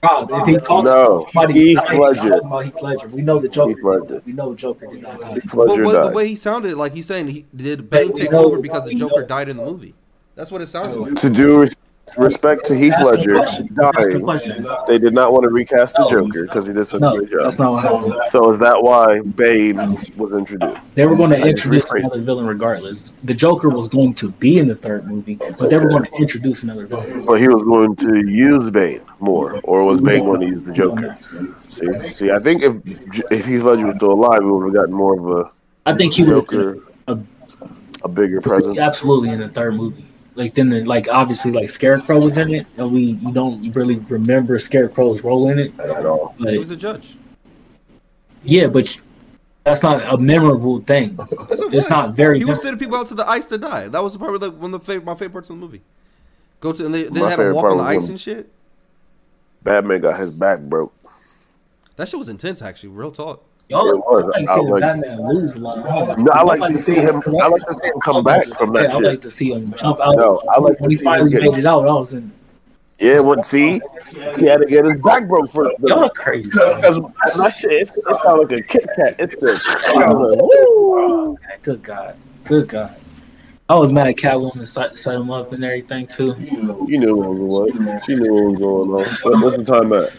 [0.04, 2.30] Rob, if he talks No, about somebody Heath dying, he's Ledger.
[2.30, 3.08] talking about Heath Ledger.
[3.08, 3.70] We know the Joker.
[4.10, 5.34] Heath We know the Joker did not die.
[5.36, 8.34] Heath But Ledger what, the way he sounded, like he's saying, he did Bane take
[8.34, 9.96] over because the Joker died in the movie.
[10.36, 11.16] That's what it sounded like.
[11.16, 11.76] To do res-
[12.18, 13.34] respect to Heath That's Ledger.
[13.34, 13.92] The
[14.66, 16.10] dying, they did not want to recast the No.
[16.28, 17.40] Joker because he did such No, a great job.
[17.44, 18.28] that's not what happened.
[18.28, 19.76] So is that why Bane
[20.18, 20.80] was introduced?
[20.96, 23.12] They were going to introduce another villain regardless.
[23.24, 26.12] The Joker was going to be in the third movie, but they were going to
[26.18, 27.26] introduce another villain.
[27.26, 30.74] But he was going to use Bane more, or was Bane going to use the
[30.74, 31.18] Joker?
[31.62, 32.76] See, see, I think if
[33.32, 35.52] if Heath Ledger was still alive, we would have gotten more of a
[35.86, 36.48] I think he would have
[37.08, 37.28] been
[38.04, 38.78] a bigger presence.
[38.78, 40.06] absolutely in the third movie.
[40.36, 43.98] Like then, the, like obviously, like Scarecrow was in it, and we you don't really
[43.98, 46.34] remember Scarecrow's role in it at all.
[46.40, 47.18] He But was a judge.
[48.44, 49.00] yeah, but
[49.64, 51.18] that's not a memorable thing.
[51.50, 51.90] Yes, it It's was.
[51.90, 52.40] not very.
[52.40, 53.88] He was sending people out to the ice to die.
[53.90, 55.82] That was probably like one of the favorite, my favorite parts of the movie.
[56.60, 58.50] Go to and they, they My had to walk on the ice and shit.
[59.64, 60.94] Batman got his back broke.
[61.96, 62.90] That shit was intense, actually.
[62.90, 63.44] Real talk.
[63.70, 64.24] Y'all It was.
[64.36, 66.18] I like I seeing like- Batman lose a lot.
[66.20, 67.22] No, I like to see him.
[67.42, 69.74] I like to see him come back from that Yeah, I like to see him
[69.74, 70.16] jump out.
[70.18, 71.88] No, I like when he finally made it out.
[71.88, 72.32] I was in.
[73.00, 73.82] Yeah, when see,
[74.38, 75.78] he had to get his back broke first.
[75.82, 76.50] Y'all are crazy.
[76.76, 79.16] Because that shit, it, it sounded like a Kit Kat.
[79.20, 79.60] It's the
[79.98, 81.38] I was like, woo.
[81.64, 82.16] Good God.
[82.44, 82.96] Good God.
[83.70, 86.36] I was mad at Catwoman set, set him up and everything too.
[86.40, 88.06] You knew what was what.
[88.06, 89.16] She knew what was going on.
[89.24, 90.14] What, what's the time at?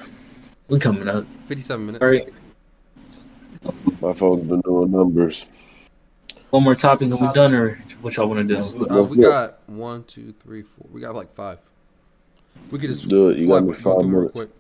[0.68, 1.24] We coming up.
[1.47, 2.03] 57 minutes.
[2.03, 2.28] All right.
[4.01, 5.47] My phone's been doing numbers.
[6.51, 8.87] One more topic and we done, or what y'all want to do?
[8.89, 10.87] Uh, we got one, two, three, four.
[10.93, 11.59] We got like five.
[12.71, 13.39] We could just Do it.
[13.39, 14.33] You got me five through real minutes.
[14.35, 14.51] quick.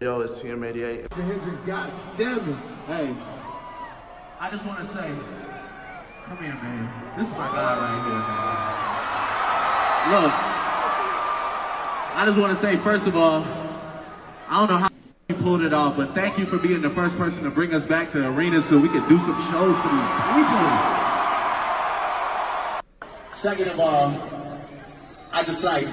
[0.00, 1.66] Yo, it's TM88.
[1.66, 2.56] God damn it.
[2.86, 3.14] Hey,
[4.40, 5.14] I just want to say,
[6.26, 7.18] come here, man.
[7.18, 8.18] This is my guy right here,
[10.20, 10.22] man.
[10.22, 10.32] Look,
[12.16, 13.44] I just want to say, first of all,
[14.48, 14.88] I don't know how
[15.28, 17.84] you pulled it off, but thank you for being the first person to bring us
[17.84, 20.60] back to arenas so we could do some shows for these people.
[23.34, 24.12] Second of all,
[25.32, 25.88] I just like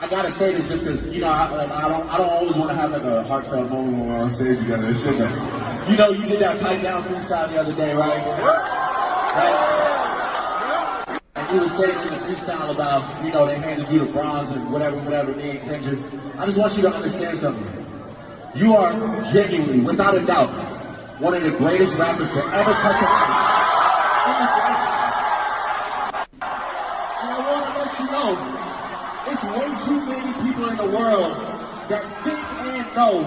[0.00, 2.54] I gotta say this just because you know I, like, I don't I don't always
[2.56, 4.88] want to have like a heartfelt moment when we're on stage together.
[4.88, 8.26] and shit, but you know you did that pipe down freestyle the other day, right?
[9.34, 11.20] Right.
[11.36, 14.50] And you were saying in the freestyle about you know they handed you the bronze
[14.50, 16.00] and whatever whatever and Kendrick.
[16.36, 17.81] I just want you to understand something.
[18.54, 18.92] You are
[19.32, 20.50] genuinely, without a doubt,
[21.20, 23.32] one of the greatest rappers to ever touch a mic.
[24.28, 24.36] in.
[27.22, 28.36] And I want to let you know,
[29.32, 31.32] it's way too many people in the world
[31.88, 33.24] that think and know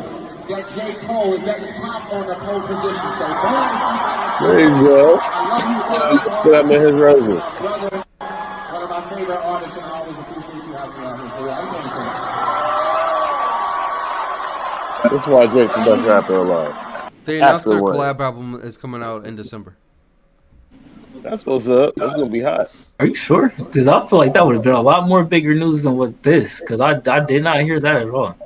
[0.47, 0.93] that J.
[1.07, 3.09] Cole is at the top on the pole position.
[3.17, 5.17] So don't There you go.
[5.19, 6.29] I love you.
[6.43, 7.41] Put that man his roses.
[7.57, 7.89] brother.
[7.97, 11.17] One of my favorite artists, and I always appreciate you having me on
[11.73, 11.84] here.
[15.09, 17.11] That's why Drake's the best rapper alive.
[17.25, 17.95] They announced After their what?
[17.95, 19.75] collab album is coming out in December.
[21.21, 21.93] That's what's up.
[21.95, 22.71] That's gonna be hot.
[22.99, 23.49] Are you sure?
[23.49, 26.21] Because I feel like that would have been a lot more bigger news than what
[26.21, 26.59] this.
[26.59, 28.37] Because I, I did not hear that at all.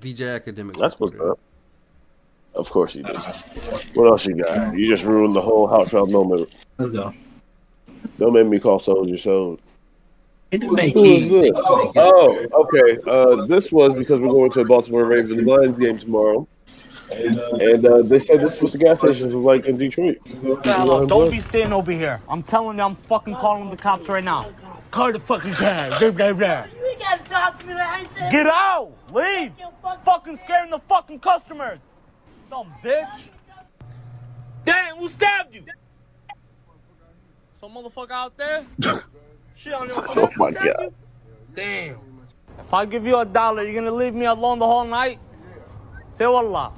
[0.00, 0.78] DJ Akademiks.
[0.78, 1.38] That's what's up.
[2.54, 3.16] Of course you did.
[3.94, 4.76] What else you got?
[4.76, 6.50] You just ruined the whole house heartfelt moment.
[6.78, 7.12] Let's go.
[8.18, 9.60] Don't make me call Soldier Sold.
[10.58, 11.52] Make Who is this?
[11.56, 12.98] Oh, okay.
[13.06, 16.46] Uh, this was because we're going to a Baltimore Ravens Lions game tomorrow.
[17.10, 20.18] And uh, they said this is what the gas stations was like in Detroit.
[20.64, 22.20] Hello, don't be standing over here.
[22.28, 24.50] I'm telling you, I'm fucking calling the cops right now.
[24.90, 25.98] Call the fucking cab.
[25.98, 26.64] Blah, blah, blah.
[26.64, 28.30] You gotta talk to me like I said.
[28.32, 28.92] Get out!
[29.10, 29.52] Leave!
[30.04, 31.78] Fucking scaring the fucking customers!
[32.50, 33.22] Dumb bitch!
[34.64, 35.64] Damn, who stabbed you?
[37.58, 38.66] Some motherfucker out there?
[39.62, 40.92] Shit on your Oh my god.
[41.54, 41.98] Damn.
[42.58, 45.20] If I give you a dollar, you're gonna leave me alone the whole night?
[46.14, 46.72] Say wallah.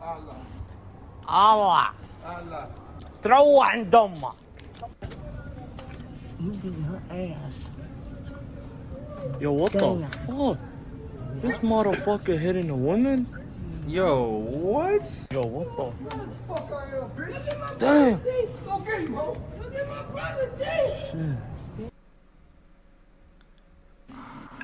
[0.00, 0.36] Allah.
[1.28, 1.94] Allah.
[2.24, 2.68] Allah.
[3.20, 4.34] Throw and dumma.
[6.40, 7.68] her ass.
[9.38, 10.58] Yo, what the fuck?
[11.42, 13.26] This motherfucker hitting a woman?
[13.86, 15.04] Yo, what?
[15.30, 15.92] Yo, what the?
[16.48, 17.78] Fuck?
[17.78, 18.20] Damn.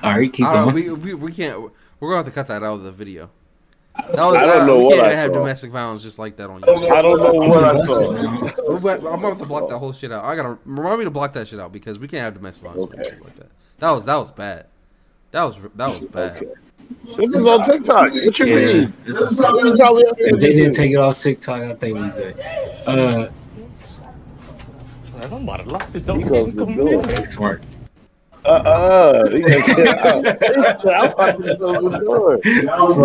[0.03, 0.75] All right, keep I don't- going.
[0.75, 1.59] we, we, we can't.
[1.99, 3.29] We're gonna have to cut that out of the video.
[3.95, 5.39] That was, I don't uh, know we what can't I have saw.
[5.39, 6.91] domestic violence just like that on YouTube.
[6.91, 8.11] I don't know what I saw.
[8.11, 10.25] I'm gonna have to block that whole shit out.
[10.25, 12.91] I gotta remind me to block that shit out because we can't have domestic violence
[12.91, 13.49] and shit like that.
[13.79, 14.65] That was that was bad.
[15.31, 16.43] That was that was bad.
[17.17, 18.11] This is on TikTok.
[18.13, 18.55] What you Yeah.
[18.55, 18.93] mean?
[19.05, 20.03] This is probably this is probably.
[20.17, 22.39] If they didn't take it off TikTok, I think we good.
[22.87, 23.29] Uh,
[25.21, 26.17] I'm about to lock the door.
[26.17, 26.95] He closed the door.
[26.95, 27.63] okay, smart.
[28.45, 30.25] Uh uh He gotta get out.
[30.85, 32.39] I'm about to close the door.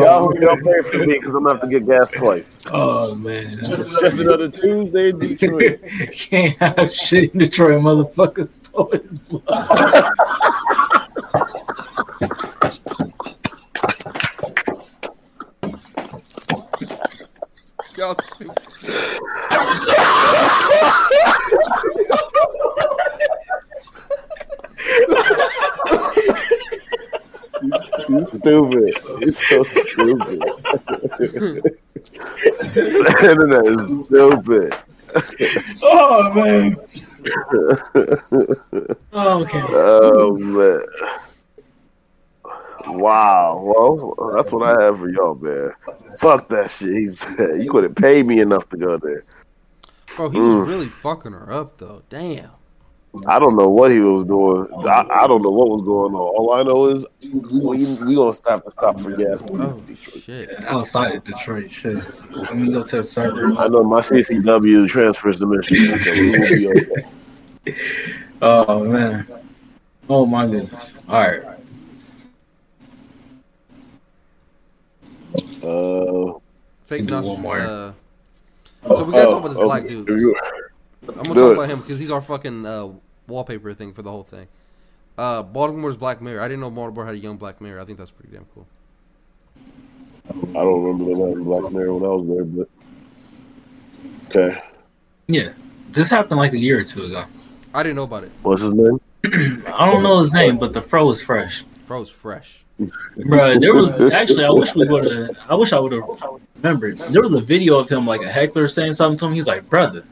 [0.01, 2.59] Y'all, y'all pray for me because I'm gonna have to get gas twice.
[2.73, 5.81] Oh man, It's just another Tuesday in Detroit.
[6.13, 8.49] can't have shit in Detroit, motherfucker.
[8.49, 10.13] Stole his blood.
[17.97, 18.55] Y'all stupid.
[28.09, 28.95] He's stupid.
[29.21, 30.41] He's so stupid.
[32.75, 34.75] the internet is stupid.
[35.83, 36.77] Oh man.
[39.13, 39.63] Oh, okay.
[39.69, 40.81] Oh man.
[42.99, 43.61] Wow.
[43.65, 45.73] Well, that's what I have for y'all, man.
[46.19, 46.95] Fuck that shit.
[46.95, 49.25] He said you couldn't pay me enough to go there.
[50.17, 50.67] Bro, he was Mm.
[50.69, 52.03] really fucking her up though.
[52.09, 52.51] Damn.
[53.27, 54.69] I don't know what he was doing.
[54.87, 56.21] I, I don't know what was going on.
[56.21, 59.43] All I know is we we gonna stop to stop for gas.
[59.51, 59.83] Oh
[60.21, 60.51] shit.
[60.65, 61.97] Outside of Detroit, shit.
[62.31, 63.55] Let me go to the server.
[63.59, 67.75] I know my CCW transfers to Michigan, so we will be okay.
[68.41, 69.27] Oh man.
[70.09, 70.95] Oh my goodness.
[71.09, 71.43] All right.
[75.63, 76.39] Uh,
[76.87, 77.27] Fake nuts.
[77.27, 77.59] one more.
[77.61, 77.93] Uh,
[78.87, 79.65] so we gotta Oh, talk about this okay.
[79.65, 80.09] black dude.
[81.09, 81.55] If you- I'm gonna Do talk it.
[81.55, 82.89] about him because he's our fucking uh,
[83.27, 84.47] wallpaper thing for the whole thing.
[85.17, 86.41] Uh, Baltimore's Black Mayor.
[86.41, 87.81] I didn't know Baltimore had a young Black Mayor.
[87.81, 88.67] I think that's pretty damn cool.
[90.31, 90.33] I
[90.63, 92.69] don't remember them having Black Mayor when I was there, but
[94.29, 94.63] okay.
[95.27, 95.53] Yeah.
[95.91, 97.25] This happened like a year or two ago.
[97.75, 98.33] I didn't know about it.
[98.43, 99.01] What's his name?
[99.67, 101.63] I don't know his name, but the fro was fresh.
[101.87, 102.65] Fro Fro's fresh.
[103.27, 106.05] Bro, there was actually I wish we would have I wish I would have
[106.57, 106.99] remembered.
[106.99, 109.33] There was a video of him like a heckler saying something to him.
[109.33, 110.05] He's like, brother,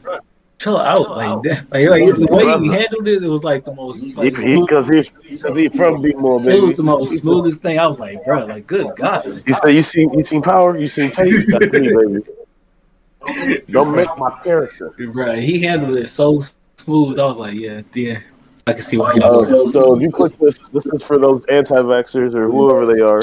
[0.59, 1.09] chill out.
[1.09, 4.35] Like that like, like the way he handled it, it was like the most like,
[4.35, 7.79] smooth- Because he, because he from B-More, it was the most smoothest thing.
[7.79, 9.25] I was like, bro, like good God.
[9.25, 11.51] You say you seen you seen Power, you seen Taste.
[11.51, 13.63] That's me, baby.
[13.69, 14.93] Don't make my character.
[15.11, 16.41] Bro, he handled it so
[16.77, 17.19] smooth.
[17.19, 18.19] I was like, yeah, yeah.
[18.65, 21.45] I can see why he Uh, so if you click this, this is for those
[21.45, 23.21] anti-vaxxers or whoever they are.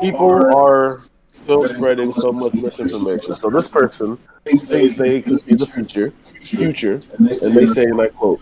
[0.00, 1.00] People are
[1.46, 3.32] still spreading so much misinformation.
[3.32, 8.08] So this person thinks they can see the future, future, and they say, and I
[8.08, 8.40] quote,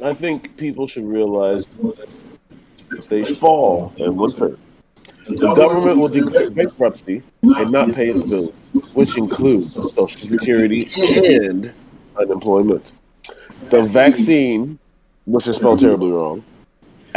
[0.00, 1.66] "I think people should realize
[3.08, 4.56] they fall and one term.
[5.26, 8.52] The government will declare bankruptcy and not pay its bills,
[8.94, 11.72] which includes Social Security and
[12.16, 12.92] unemployment.
[13.70, 14.78] The vaccine,
[15.26, 16.44] which is spelled terribly wrong,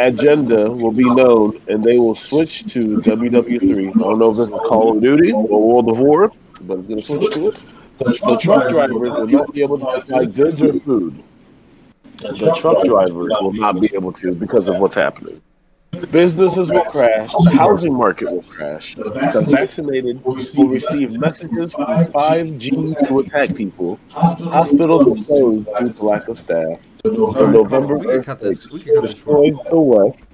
[0.07, 3.89] agenda will be known and they will switch to WW3.
[3.89, 6.31] I don't know if it's Call of Duty or World of War,
[6.61, 7.61] but it's going to switch to it.
[7.97, 11.23] The, the truck drivers will not be able to buy goods or food.
[12.17, 15.41] The truck drivers will not be able to because of what's happening.
[16.11, 17.31] Businesses will crash.
[17.31, 18.95] The housing market will crash.
[18.95, 23.99] The vaccinated will receive messages from 5G to attack people.
[24.09, 26.85] Hospitals will close due to lack of staff.
[27.03, 28.69] The November We can cut this.
[28.69, 29.13] We can cut this.
[29.15, 30.25] destroys the West.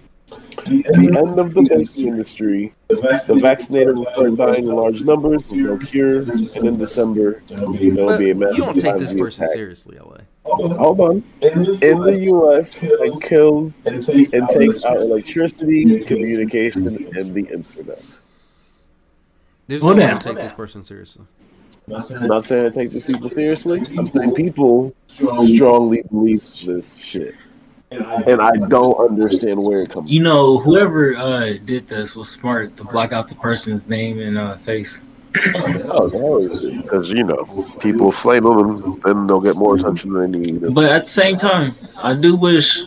[0.66, 2.74] The end of the banking industry.
[2.90, 6.24] The vaccinated will start dying in large numbers with no cure.
[6.24, 9.54] And in December, there will But be a you don't take this person attack.
[9.54, 10.18] seriously, LA.
[10.44, 11.24] hold on.
[11.42, 11.64] In
[12.02, 14.06] the U.S., it kills and
[14.50, 18.04] takes out electricity, communication, and the internet.
[19.68, 21.26] There's Slow no way to take this person seriously.
[21.90, 23.80] I'm not saying I take these people seriously.
[23.98, 24.94] I'm saying people
[25.46, 27.34] strongly believe this shit,
[27.92, 30.12] and I don't understand where it comes.
[30.12, 34.38] You know, whoever uh, did this was smart to block out the person's name and
[34.38, 35.02] uh, face.
[35.86, 36.46] Oh,
[36.82, 37.46] because you know
[37.80, 40.74] people flame them, and they'll get more attention than they need.
[40.74, 42.82] But at the same time, I do wish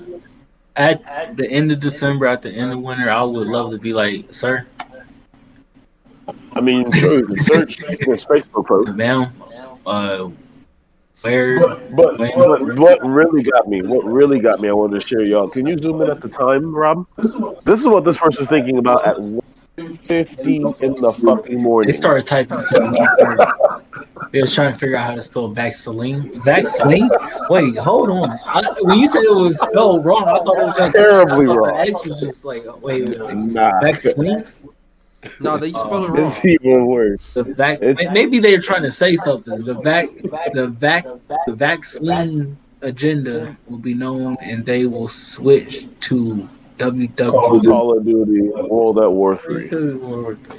[0.76, 3.94] at the end of December, at the end of winter, I would love to be
[3.94, 4.66] like, sir,
[6.53, 8.91] I mean, sure, you can search his Facebook post.
[8.91, 9.33] ma'am,
[9.87, 10.31] uh,
[11.22, 12.18] where, But, but
[12.78, 15.49] what really got me, what really got me, I wanted to share y'all.
[15.49, 17.07] Can you zoom in at the time, Rob?
[17.64, 21.89] This is what this person's thinking about at 1:50 in the fucking morning.
[21.89, 23.07] they started typing something.
[24.33, 26.41] They was trying to figure out how to spell Vaseline.
[26.43, 27.11] Vaseline?
[27.51, 28.39] Wait, hold on.
[28.45, 31.81] I, when you said it was spelled wrong, I thought it was just Terribly wrong.
[31.81, 33.37] X was just like, wait, wait, wait.
[33.37, 33.81] Nah.
[33.81, 34.45] Vaseline?
[35.41, 36.18] No, they spell it wrong.
[36.27, 37.33] It's even worse.
[37.35, 39.62] The vac- It's- maybe they're trying to say something.
[39.62, 40.09] The vac,
[40.55, 41.07] the vac,
[41.47, 46.49] the vaccine agenda will be known, and they will switch to
[46.79, 47.64] Call, WW.
[47.64, 49.68] Call of Duty World at War 3.
[49.71, 49.77] Yeah,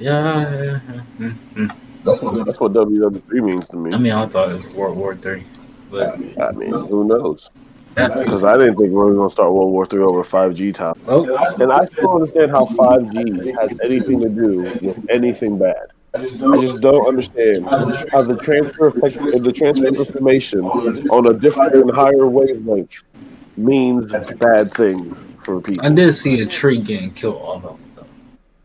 [0.00, 0.80] yeah.
[1.18, 1.76] Mm, mm.
[2.04, 3.92] That's what, that's what WW3 means to me.
[3.92, 5.44] I mean, I thought it was World War Three,
[5.90, 7.50] but I mean, who knows?
[7.94, 10.74] That's- Because I didn't think we were going to start World War Three over 5G
[10.74, 10.94] time.
[11.06, 11.24] Oh.
[11.60, 15.92] And I still don't understand how 5G has anything to do with anything bad.
[16.14, 17.84] I just don't understand how
[18.22, 18.94] the transfer of
[19.44, 23.02] the transfer of information on a different and higher wavelength
[23.56, 25.86] means a bad thing for people.
[25.86, 27.96] I did see a tree getting killed off of it.
[27.96, 28.06] though.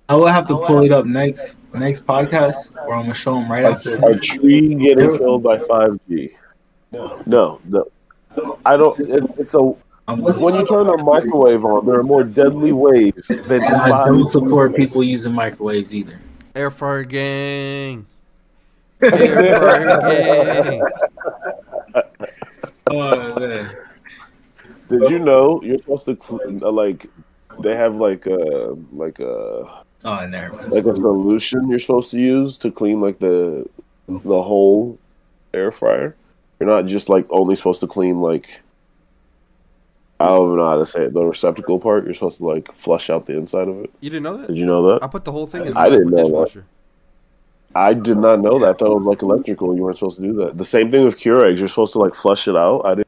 [0.09, 3.36] I will have to oh, pull it up next next podcast, where I'm gonna show
[3.36, 3.95] them right after.
[4.05, 6.34] A tree getting killed by 5G.
[6.91, 7.88] No, no.
[8.66, 9.00] I don't.
[9.00, 13.62] It, it's a when you turn a microwave on, there are more deadly waves than
[13.64, 14.06] I five.
[14.08, 16.20] don't support people using microwaves either.
[16.56, 18.06] Air fryer gang.
[19.02, 20.82] Air fryer gang.
[22.90, 23.70] Oh man.
[24.90, 27.08] Did you know you're supposed to cl- uh, like?
[27.60, 30.72] They have like a like a Oh, never mind.
[30.72, 33.68] like a solution you're supposed to use to clean like the
[34.08, 34.98] the whole
[35.54, 36.16] air fryer.
[36.60, 38.62] You're not just like only supposed to clean like
[40.20, 41.14] I don't know how to say it.
[41.14, 42.05] The receptacle part.
[42.05, 43.91] You're supposed to like flush out the inside of it.
[43.99, 44.47] You didn't know that?
[44.47, 45.03] Did you know that?
[45.03, 46.64] I put the whole thing in I didn't know that.
[47.76, 48.70] I did not know that.
[48.70, 49.76] I thought it was like electrical.
[49.76, 50.58] You weren't supposed to do that.
[50.58, 51.60] The same thing with Keurigs.
[51.60, 52.82] You're supposed to like flush it out.
[52.86, 53.08] I didn't.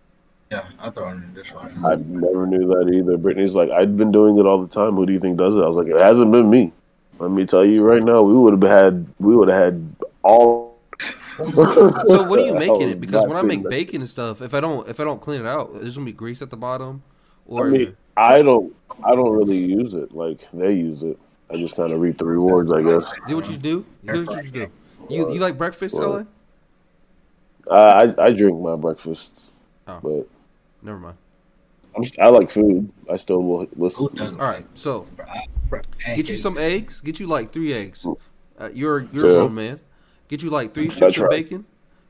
[0.51, 1.77] Yeah, I throw it in the dishwasher.
[1.85, 3.17] I never knew that either.
[3.17, 4.95] Brittany's like, I've been doing it all the time.
[4.95, 5.61] Who do you think does it?
[5.61, 6.71] I was like, it hasn't been me.
[7.19, 10.68] Let me tell you right now, we would have had, we would have had all.
[11.45, 12.99] So what are you making it?
[13.01, 13.69] Because when I doing make that.
[13.69, 16.11] bacon and stuff, if I don't if I don't clean it out, there's gonna be
[16.13, 17.03] grease at the bottom.
[17.45, 20.13] Or I mean, I don't, I don't really use it.
[20.13, 21.17] Like they use it.
[21.51, 23.11] I just kind of reap the rewards, I guess.
[23.27, 23.85] do what you do.
[24.03, 24.67] Here's what you do.
[25.09, 26.25] You you like breakfast, Well,
[27.69, 27.75] LA?
[27.75, 29.51] I, I I drink my breakfast,
[29.87, 29.99] Oh.
[30.03, 30.27] but
[30.81, 31.17] Never mind.
[31.95, 32.91] I'm just, I like food.
[33.11, 34.07] I still will listen.
[34.19, 35.07] All right, so
[36.15, 37.01] get you some eggs.
[37.01, 38.05] Get you like three eggs.
[38.57, 39.31] Uh, you're you're Yeah.
[39.31, 39.79] a grown man.
[40.29, 41.65] Get you like three strips of bacon.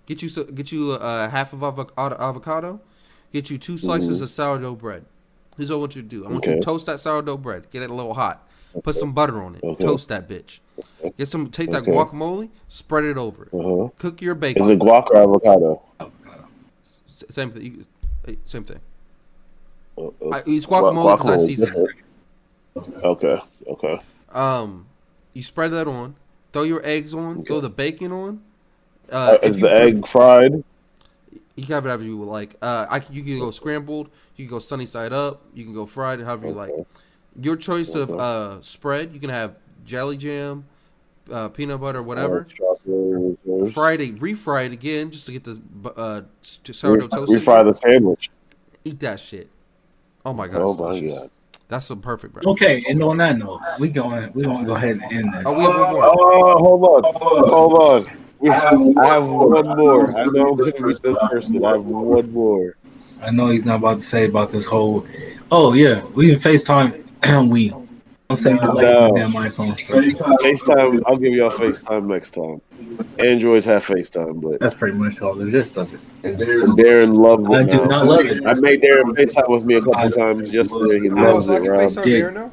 [0.06, 2.80] Get you get you uh, half of avocado, avocado.
[3.34, 4.24] Get you two slices Mhm.
[4.24, 5.06] of sourdough bread.
[5.58, 6.26] Here's what I want you to do.
[6.26, 7.70] I want you to toast that sourdough bread.
[7.72, 8.48] Get it a little hot.
[8.84, 9.64] Put some butter on it.
[9.64, 9.84] Okay.
[9.86, 10.60] Toast that bitch.
[11.18, 11.50] Get some.
[11.50, 11.92] Take that Okay.
[11.92, 12.50] guacamole.
[12.68, 13.50] Spread it over.
[13.54, 13.90] Uh-huh.
[13.98, 14.64] Cook your bacon.
[14.64, 15.82] Is it guac or avocado?
[16.00, 17.86] S- Same thing.
[18.46, 18.80] Same thing.
[19.98, 21.90] Uh, I, it's guacamole because I season it.
[23.04, 23.40] Okay.
[23.68, 24.00] Okay.
[24.34, 24.86] Um,
[25.34, 26.16] you spread that on.
[26.52, 27.42] Throw your eggs on.
[27.42, 28.42] Throw the bacon on.
[29.12, 30.64] Uh, if is the egg fried?
[31.56, 32.56] You can have it however you would like.
[32.62, 34.10] Uh, I you can go scrambled.
[34.36, 35.42] You can go sunny side up.
[35.54, 36.72] You can go fried, however you like.
[37.42, 39.14] Your choice of uh, spread.
[39.14, 39.56] You can have
[39.86, 40.66] jelly jam,
[41.32, 42.46] uh, peanut butter, whatever.
[42.48, 43.38] Strawberry.
[43.72, 45.60] Fried it, refry it again, just to get the
[45.96, 46.22] uh,
[46.64, 47.32] sourdough toast.
[47.32, 48.30] refry the sandwich.
[48.86, 49.50] Eat that shit.
[50.26, 50.62] Oh my god.
[50.62, 51.00] Oh my.
[51.00, 51.30] God.
[51.70, 52.52] That's some perfect breakfast.
[52.52, 55.44] Okay, and on that note, we going we gonna go ahead and end this.
[55.46, 56.04] Oh, we have one more.
[56.04, 57.74] Oh, hold on, hold
[58.08, 58.18] on.
[58.40, 60.18] We have, I have one more.
[60.18, 61.64] I know I'm gonna meet this person.
[61.64, 62.76] I have one more.
[63.22, 65.06] I know he's not about to say about this whole.
[65.52, 67.72] Oh yeah, we can FaceTime and we.
[68.32, 69.12] I'm saying the like No.
[69.16, 69.78] damn iPhone.
[69.80, 71.04] FaceTime.
[71.06, 72.62] I'll give y'all FaceTime next time.
[73.20, 76.00] Androids have FaceTime, but That's pretty much all the gist of it.
[76.24, 77.52] Darren loves it.
[77.52, 77.86] I do now.
[77.86, 78.46] not love it.
[78.46, 81.00] I made Darren FaceTime with me a couple times yesterday.
[81.02, 81.82] He loves I it, can Rob.
[81.82, 82.52] FaceTime Darren now?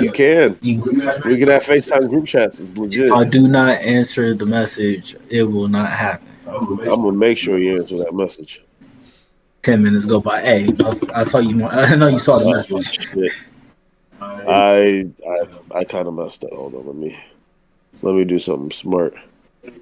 [0.00, 0.58] You can.
[0.62, 2.58] We can have FaceTime group chats.
[2.58, 3.06] It's legit.
[3.06, 6.26] If I do not answer the message, it will not happen.
[6.48, 8.62] I'm gonna make sure you answer that message.
[9.62, 10.40] ten minutes go by.
[10.40, 11.64] Hey, know, I saw you.
[11.66, 12.98] I know you saw the Oh, message.
[14.20, 16.52] I I I kind of messed up.
[16.52, 17.16] Hold on, let me
[18.02, 19.14] let me do something smart.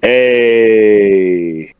[0.01, 1.73] Hey,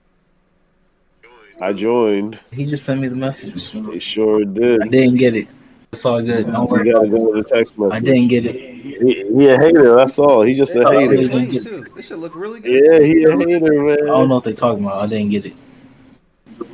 [1.61, 2.39] I joined.
[2.51, 3.71] He just sent me the message.
[3.71, 4.81] He sure did.
[4.81, 5.47] I didn't get it.
[5.93, 6.45] It's all good.
[6.51, 6.87] Don't worry.
[6.87, 7.93] You gotta go with the text message.
[7.93, 8.55] I didn't get it.
[8.55, 9.95] He, he a hater.
[9.95, 10.41] That's all.
[10.41, 11.15] He just a Oh, hater.
[11.15, 11.63] he didn't it.
[11.63, 11.85] Too.
[11.95, 12.83] This should look really good.
[12.85, 14.03] Yeah, he a hater, man.
[14.03, 15.03] I don't know what they're talking about.
[15.03, 15.55] I didn't get it.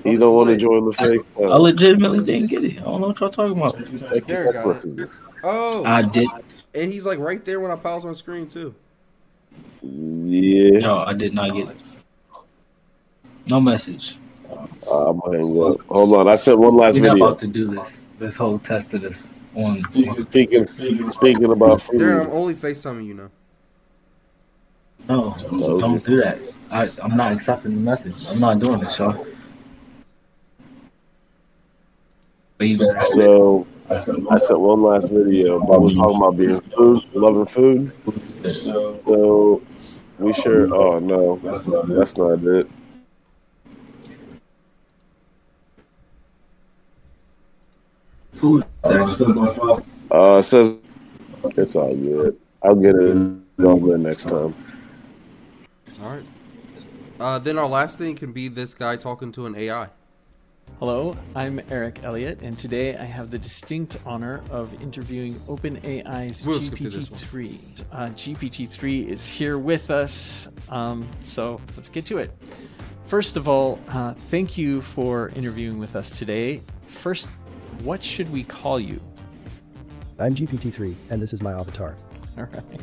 [0.03, 1.21] He don't want to join the fake.
[1.37, 2.79] I legitimately didn't get it.
[2.79, 3.77] I don't know what y'all talking about.
[4.27, 5.19] There, got it.
[5.43, 6.27] Oh, I did.
[6.75, 8.73] And he's like right there when I pause on screen too.
[9.81, 10.79] Yeah.
[10.79, 11.83] No, I did not get it.
[13.47, 14.17] No message.
[14.49, 15.81] Uh, I'm gonna hang up.
[15.87, 16.27] Hold on.
[16.27, 17.25] I sent one last We're not video.
[17.27, 17.91] about to do this.
[18.19, 19.79] This whole test of this on.
[20.25, 20.67] Speaking
[21.09, 21.99] speaking about food.
[22.01, 23.29] Darren, I'm only FaceTiming you now.
[25.09, 25.35] No,
[25.79, 26.39] don't do that.
[26.71, 28.15] I, I'm not accepting the message.
[28.29, 29.25] I'm not doing it, y'all.
[32.57, 32.77] But you
[33.13, 35.59] So I sent, one last video.
[35.59, 37.91] I was talking about being food, loving food.
[38.49, 39.61] So
[40.19, 40.73] we sure.
[40.73, 42.67] Oh no, that's not, that's not it.
[48.43, 48.65] food.
[50.11, 50.77] Uh, it says
[51.55, 52.37] it's all good.
[52.61, 53.17] I'll get it
[53.59, 54.53] over next time.
[56.01, 56.25] All right.
[57.19, 59.89] Uh, then our last thing can be this guy talking to an AI.
[60.85, 66.61] Hello, I'm Eric Elliott, and today I have the distinct honor of interviewing OpenAI's We'll
[66.61, 67.85] skip to this GPT-3.
[67.89, 72.37] Uh, GPT-3 is here with us, um, so let's get to it.
[73.05, 76.61] First of all, uh, thank you for interviewing with us today.
[76.87, 77.29] First,
[77.83, 78.99] what should we call you?
[80.19, 81.95] I'm GPT-3, and this is my avatar.
[82.37, 82.81] All right.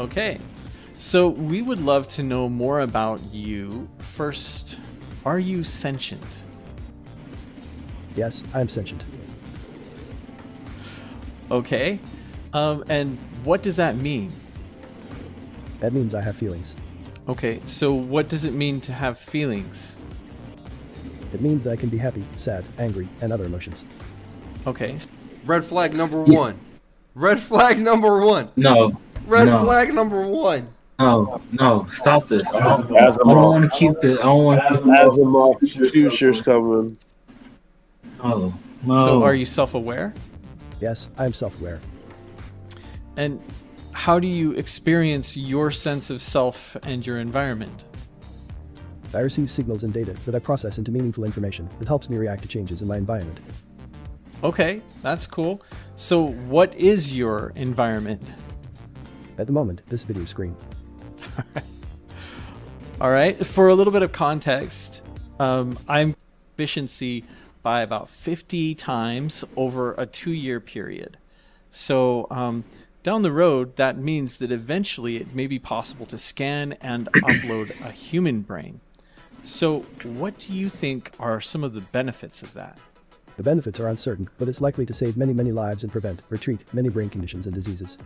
[0.00, 0.40] Okay.
[0.98, 3.86] So we would love to know more about you.
[3.98, 4.78] First,
[5.28, 6.38] are you sentient?
[8.16, 9.04] Yes, I'm sentient.
[11.50, 12.00] Okay.
[12.52, 14.32] Um, and what does that mean?
[15.80, 16.74] That means I have feelings.
[17.28, 19.98] Okay, so what does it mean to have feelings?
[21.34, 23.84] It means that I can be happy, sad, angry, and other emotions.
[24.66, 24.98] Okay.
[25.44, 26.58] Red flag number one.
[27.14, 28.50] Red flag number one.
[28.56, 28.98] No.
[29.26, 29.62] Red no.
[29.62, 30.68] flag number one.
[30.98, 32.52] No, no, stop this.
[32.52, 34.18] I don't, I don't want to keep the.
[34.20, 34.74] I don't want to.
[34.80, 36.98] Asimov future's coming.
[38.22, 38.52] No,
[38.82, 38.98] no.
[38.98, 40.12] So are you self-aware?
[40.80, 41.80] Yes, I am self-aware.
[43.16, 43.40] And
[43.92, 47.84] how do you experience your sense of self and your environment?
[49.14, 52.42] I receive signals and data that I process into meaningful information that helps me react
[52.42, 53.40] to changes in my environment.
[54.44, 55.62] Okay, that's cool.
[55.96, 58.22] So what is your environment?
[59.38, 60.56] At the moment, this video screen.
[63.00, 63.44] All right.
[63.46, 65.02] For a little bit of context,
[65.38, 66.16] um, I'm
[66.54, 67.24] efficiency
[67.62, 71.18] by about 50 times over a two year period.
[71.70, 72.64] So um,
[73.02, 77.78] down the road, that means that eventually it may be possible to scan and upload
[77.84, 78.80] a human brain.
[79.42, 82.76] So, what do you think are some of the benefits of that?
[83.36, 86.36] The benefits are uncertain, but it's likely to save many, many lives and prevent or
[86.36, 87.98] treat many brain conditions and diseases.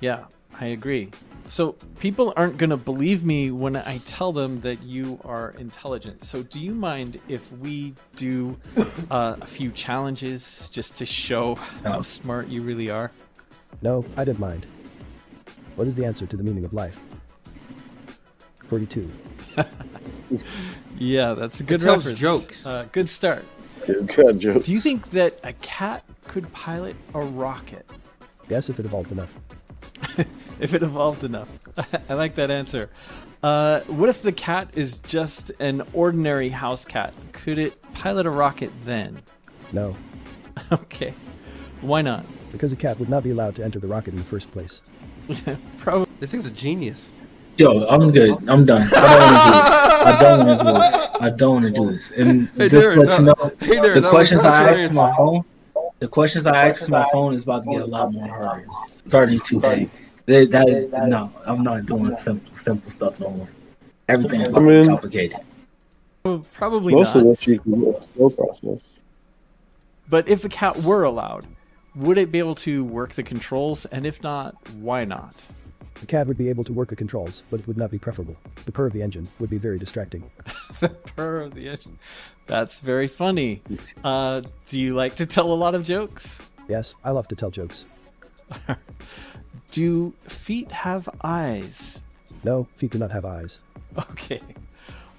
[0.00, 0.24] Yeah,
[0.60, 1.10] I agree.
[1.46, 6.24] So people aren't going to believe me when I tell them that you are intelligent.
[6.24, 8.56] So do you mind if we do
[9.10, 13.10] uh, a few challenges just to show how smart you really are?
[13.82, 14.66] No, I didn't mind.
[15.76, 17.00] What is the answer to the meaning of life?
[18.68, 19.10] 42.
[20.96, 22.20] Yeah, that's a good It tells reference.
[22.20, 22.66] jokes.
[22.66, 23.44] Uh, good start.
[23.86, 24.66] Good jokes.
[24.66, 27.88] Do you think that a cat could pilot a rocket?
[28.48, 29.36] Yes, if it evolved enough.
[30.60, 31.48] If it evolved enough.
[32.08, 32.90] I like that answer.
[33.42, 37.12] Uh, what if the cat is just an ordinary house cat?
[37.32, 39.20] Could it pilot a rocket then?
[39.72, 39.96] No,
[40.72, 41.14] Okay.
[41.80, 42.24] Why not?
[42.52, 44.80] because a cat would not be allowed to enter the rocket in the first place.
[45.78, 46.06] Probably.
[46.20, 47.16] This thing's a genius.
[47.56, 48.48] Yo, I'm good.
[48.48, 48.86] I'm done.
[48.94, 50.84] I don't want to do this.
[51.20, 51.74] I don't want to do this.
[51.74, 52.10] I don't want to do this.
[52.12, 54.84] And Hey, just Darren, to let you know, Hey, Darren, the questions I your asked
[54.84, 55.44] to my phone,
[55.98, 58.66] the questions I asked to my phone is about to get a lot more harder.
[59.06, 59.90] Starting to heavy.
[60.26, 61.32] That, that is no.
[61.44, 63.48] I'm not doing simple, simple stuff no more.
[64.08, 65.38] Everything is I mean- complicated.
[66.24, 67.26] Well, probably Most not.
[67.26, 68.80] of this you can do a slow process.
[70.08, 71.46] But if a cat were allowed,
[71.94, 73.84] would it be able to work the controls?
[73.86, 75.44] And if not, why not?
[76.00, 78.36] The cat would be able to work the controls, but it would not be preferable.
[78.64, 80.30] The purr of the engine would be very distracting.
[80.80, 81.98] the purr of the engine.
[82.46, 83.62] That's very funny.
[84.02, 86.40] Uh, do you like to tell a lot of jokes?
[86.68, 87.84] Yes, I love to tell jokes.
[89.70, 92.02] Do feet have eyes?
[92.42, 93.62] No, feet do not have eyes.
[94.10, 94.40] Okay.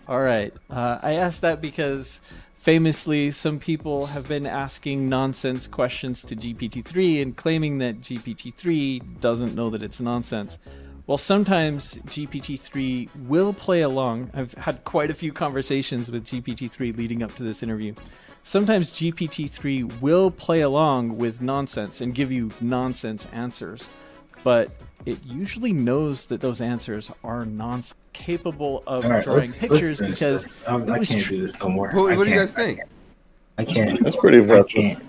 [0.07, 0.53] All right.
[0.69, 2.21] Uh, I asked that because
[2.65, 9.53] Famously, some people have been asking nonsense questions to GPT-3 and claiming that GPT-3 doesn't
[9.53, 10.57] know that it's nonsense.
[11.05, 14.31] Well, sometimes GPT-3 will play along.
[14.33, 17.93] I've had quite a few conversations with GPT-3 leading up to this interview.
[18.41, 23.91] Sometimes GPT-3 will play along with nonsense and give you nonsense answers,
[24.45, 24.69] but
[25.07, 27.81] it usually knows that those answers are non
[28.13, 30.53] capable of All right, drawing let's- let's pictures because this.
[30.67, 31.89] I'm- it was can't tr- do this no more.
[31.91, 32.47] What, I what do you can't.
[32.47, 32.79] guys think?
[33.57, 34.01] I can't.
[34.03, 35.03] That's pretty I can't.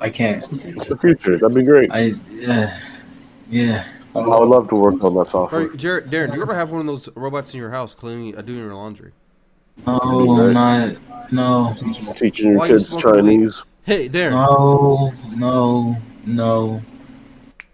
[0.00, 0.52] I can't.
[0.52, 1.38] It's the future.
[1.38, 1.90] That'd be great.
[1.90, 2.78] I yeah,
[3.50, 3.84] yeah.
[4.14, 5.68] I would love to work on that All software.
[5.68, 8.36] right, Jared, Darren, do you ever have one of those robots in your house cleaning,
[8.36, 9.12] uh, doing your laundry?
[9.86, 11.74] No, not no.
[12.16, 13.32] Teaching your Why kids smoking weed?
[13.36, 13.62] Chinese.
[13.84, 14.32] Hey, Darren.
[14.32, 15.96] No, no,
[16.26, 16.82] no.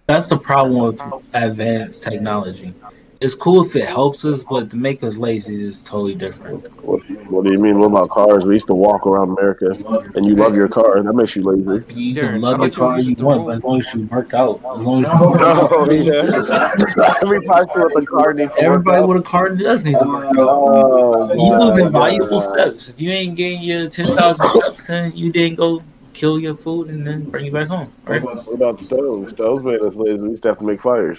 [0.09, 1.03] That's the problem with
[1.35, 2.73] advanced technology.
[3.21, 6.67] It's cool if it helps us, but to make us lazy is totally different.
[6.83, 7.79] What, what do you mean?
[7.79, 8.47] What about cars?
[8.47, 9.77] We used to walk around America,
[10.15, 11.03] and you love your car.
[11.03, 11.85] That makes you lazy.
[11.95, 14.63] You can love I your car you want, but as long as you work out,
[14.73, 16.23] as long as Oh, yeah.
[17.23, 20.07] Every person with a car needs to everybody work with a car does need to
[20.07, 20.37] work out.
[20.39, 22.51] Oh, You my losing valuable God.
[22.51, 22.89] steps.
[22.89, 25.83] If you ain't getting your ten thousand steps in, you didn't go
[26.19, 27.93] kill your food and then bring it back home.
[28.05, 28.23] Right?
[28.23, 29.31] What about stoves?
[29.33, 30.23] Stoves made us lazy.
[30.25, 31.19] We used to have to make fires.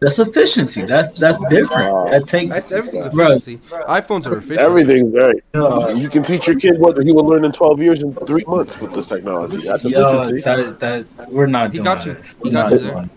[0.00, 0.82] That's efficiency.
[0.82, 2.10] That's that's different.
[2.12, 3.58] That takes That's everything's Bro, efficiency.
[3.68, 4.60] iPhones are efficient.
[4.60, 5.96] Everything's right.
[5.98, 8.78] You can teach your kid what he will learn in 12 years in three months
[8.80, 9.56] with this technology.
[9.66, 10.44] That's Yo, efficiency.
[10.44, 12.14] that, that we're not He doing got you.
[12.14, 12.36] this.
[12.44, 13.10] He We're got not you doing there.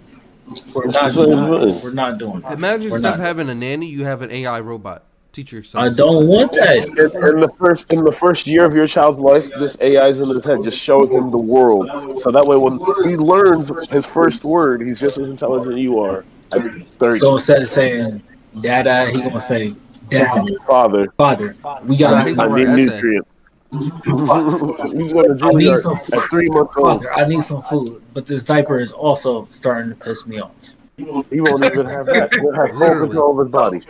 [0.73, 1.81] We're not doing I'm this.
[1.81, 1.83] saying.
[1.83, 2.51] We're not doing this.
[2.51, 3.25] Imagine We're instead of not.
[3.27, 5.03] having a nanny, you have an AI robot.
[5.31, 5.81] Teach your son.
[5.89, 6.77] I don't want that.
[6.77, 10.19] In, in the first in the first year of your child's life, this AI is
[10.19, 10.61] in his head.
[10.61, 12.79] Just showing him the world, so that way when
[13.09, 16.25] he learns his first word, he's just as intelligent as you are.
[16.51, 17.19] At 30.
[17.19, 18.21] So instead of saying
[18.59, 19.73] "dada," he gonna say
[20.09, 21.55] "dad." father, Father,
[21.85, 22.27] we got.
[22.27, 23.29] he's I gonna need write an nutrients.
[23.71, 26.87] he's going to I need Juilliard some at three months old.
[26.87, 30.51] Father, I need some food, but this diaper is also starting to piss me off.
[31.29, 32.33] He won't even have that.
[32.33, 33.81] He'll have full control of his body.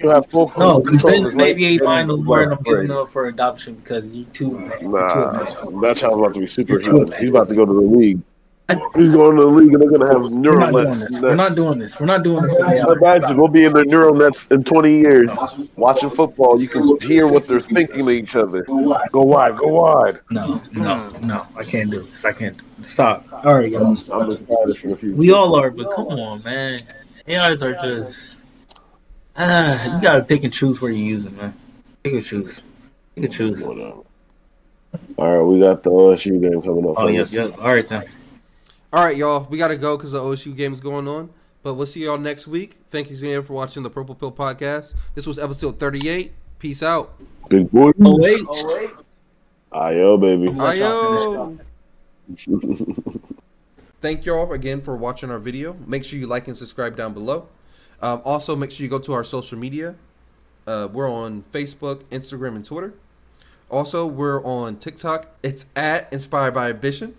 [0.00, 2.90] He'll have full No, because control then maybe life ain't mine no and I'm giving
[2.90, 4.50] up for adoption because you too.
[4.50, 5.80] Man, you too Nah, advanced.
[5.80, 7.12] that child's about to be You're superhuman.
[7.18, 8.20] He's about to go to the league.
[8.68, 11.08] I- He's going to the league, and they're going to have We're neural nets.
[11.20, 12.00] We're not doing this.
[12.00, 12.52] We're not doing this.
[12.52, 15.30] with Imagine we'll be in their neural nets in 20 years
[15.76, 16.60] watching football.
[16.60, 18.64] You can hear what they're thinking to each other.
[18.64, 20.18] Go wide, go wide.
[20.30, 21.46] No, no, no.
[21.54, 22.24] I can't do this.
[22.24, 22.60] I can't.
[22.80, 23.26] Stop.
[23.44, 24.10] All right, guys.
[24.10, 25.14] I'm excited for the future.
[25.14, 26.80] We all are, but come on, man.
[27.28, 28.40] AIs are just.
[29.36, 31.54] Ah, you gotta pick and choose where you use them, man.
[32.02, 32.62] Pick and choose.
[33.14, 33.62] Pick and choose.
[33.64, 34.00] Whatever.
[35.18, 36.94] All right, we got the OSU game coming up.
[36.98, 37.32] Oh, yep, fellas.
[37.32, 37.58] yep.
[37.58, 38.04] All right, then.
[38.92, 39.46] All right, y'all.
[39.50, 41.30] We got to go because the OSU game is going on.
[41.62, 42.78] But we'll see y'all next week.
[42.90, 44.94] Thank you again for watching the Purple Pill Podcast.
[45.16, 46.32] This was episode 38.
[46.60, 47.20] Peace out.
[47.48, 47.90] Big boy.
[48.04, 48.46] Oh, wait.
[49.72, 50.48] Ayo, baby.
[50.50, 51.58] Ayo.
[54.00, 55.76] Thank y'all again for watching our video.
[55.86, 57.48] Make sure you like and subscribe down below.
[58.00, 59.96] Um, also, make sure you go to our social media.
[60.68, 62.94] Uh, we're on Facebook, Instagram, and Twitter.
[63.68, 65.26] Also, we're on TikTok.
[65.42, 67.16] It's at Inspired by Ambition.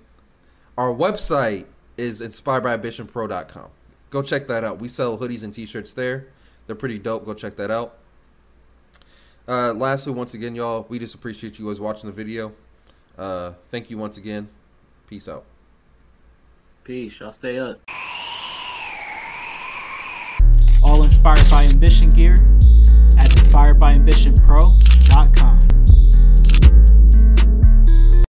[0.77, 1.65] Our website
[1.97, 3.69] is inspiredbyambitionpro.com.
[4.09, 4.79] Go check that out.
[4.79, 6.27] We sell hoodies and t-shirts there.
[6.67, 7.25] They're pretty dope.
[7.25, 7.97] Go check that out.
[9.47, 12.51] Uh, lastly, once again, y'all, we just appreciate you guys watching the video.
[13.17, 14.49] Uh, thank you once again.
[15.07, 15.45] Peace out.
[16.83, 17.19] Peace.
[17.19, 17.79] Y'all stay up.
[20.83, 22.33] All inspired by ambition gear
[23.17, 25.96] at inspiredbyambitionpro.com.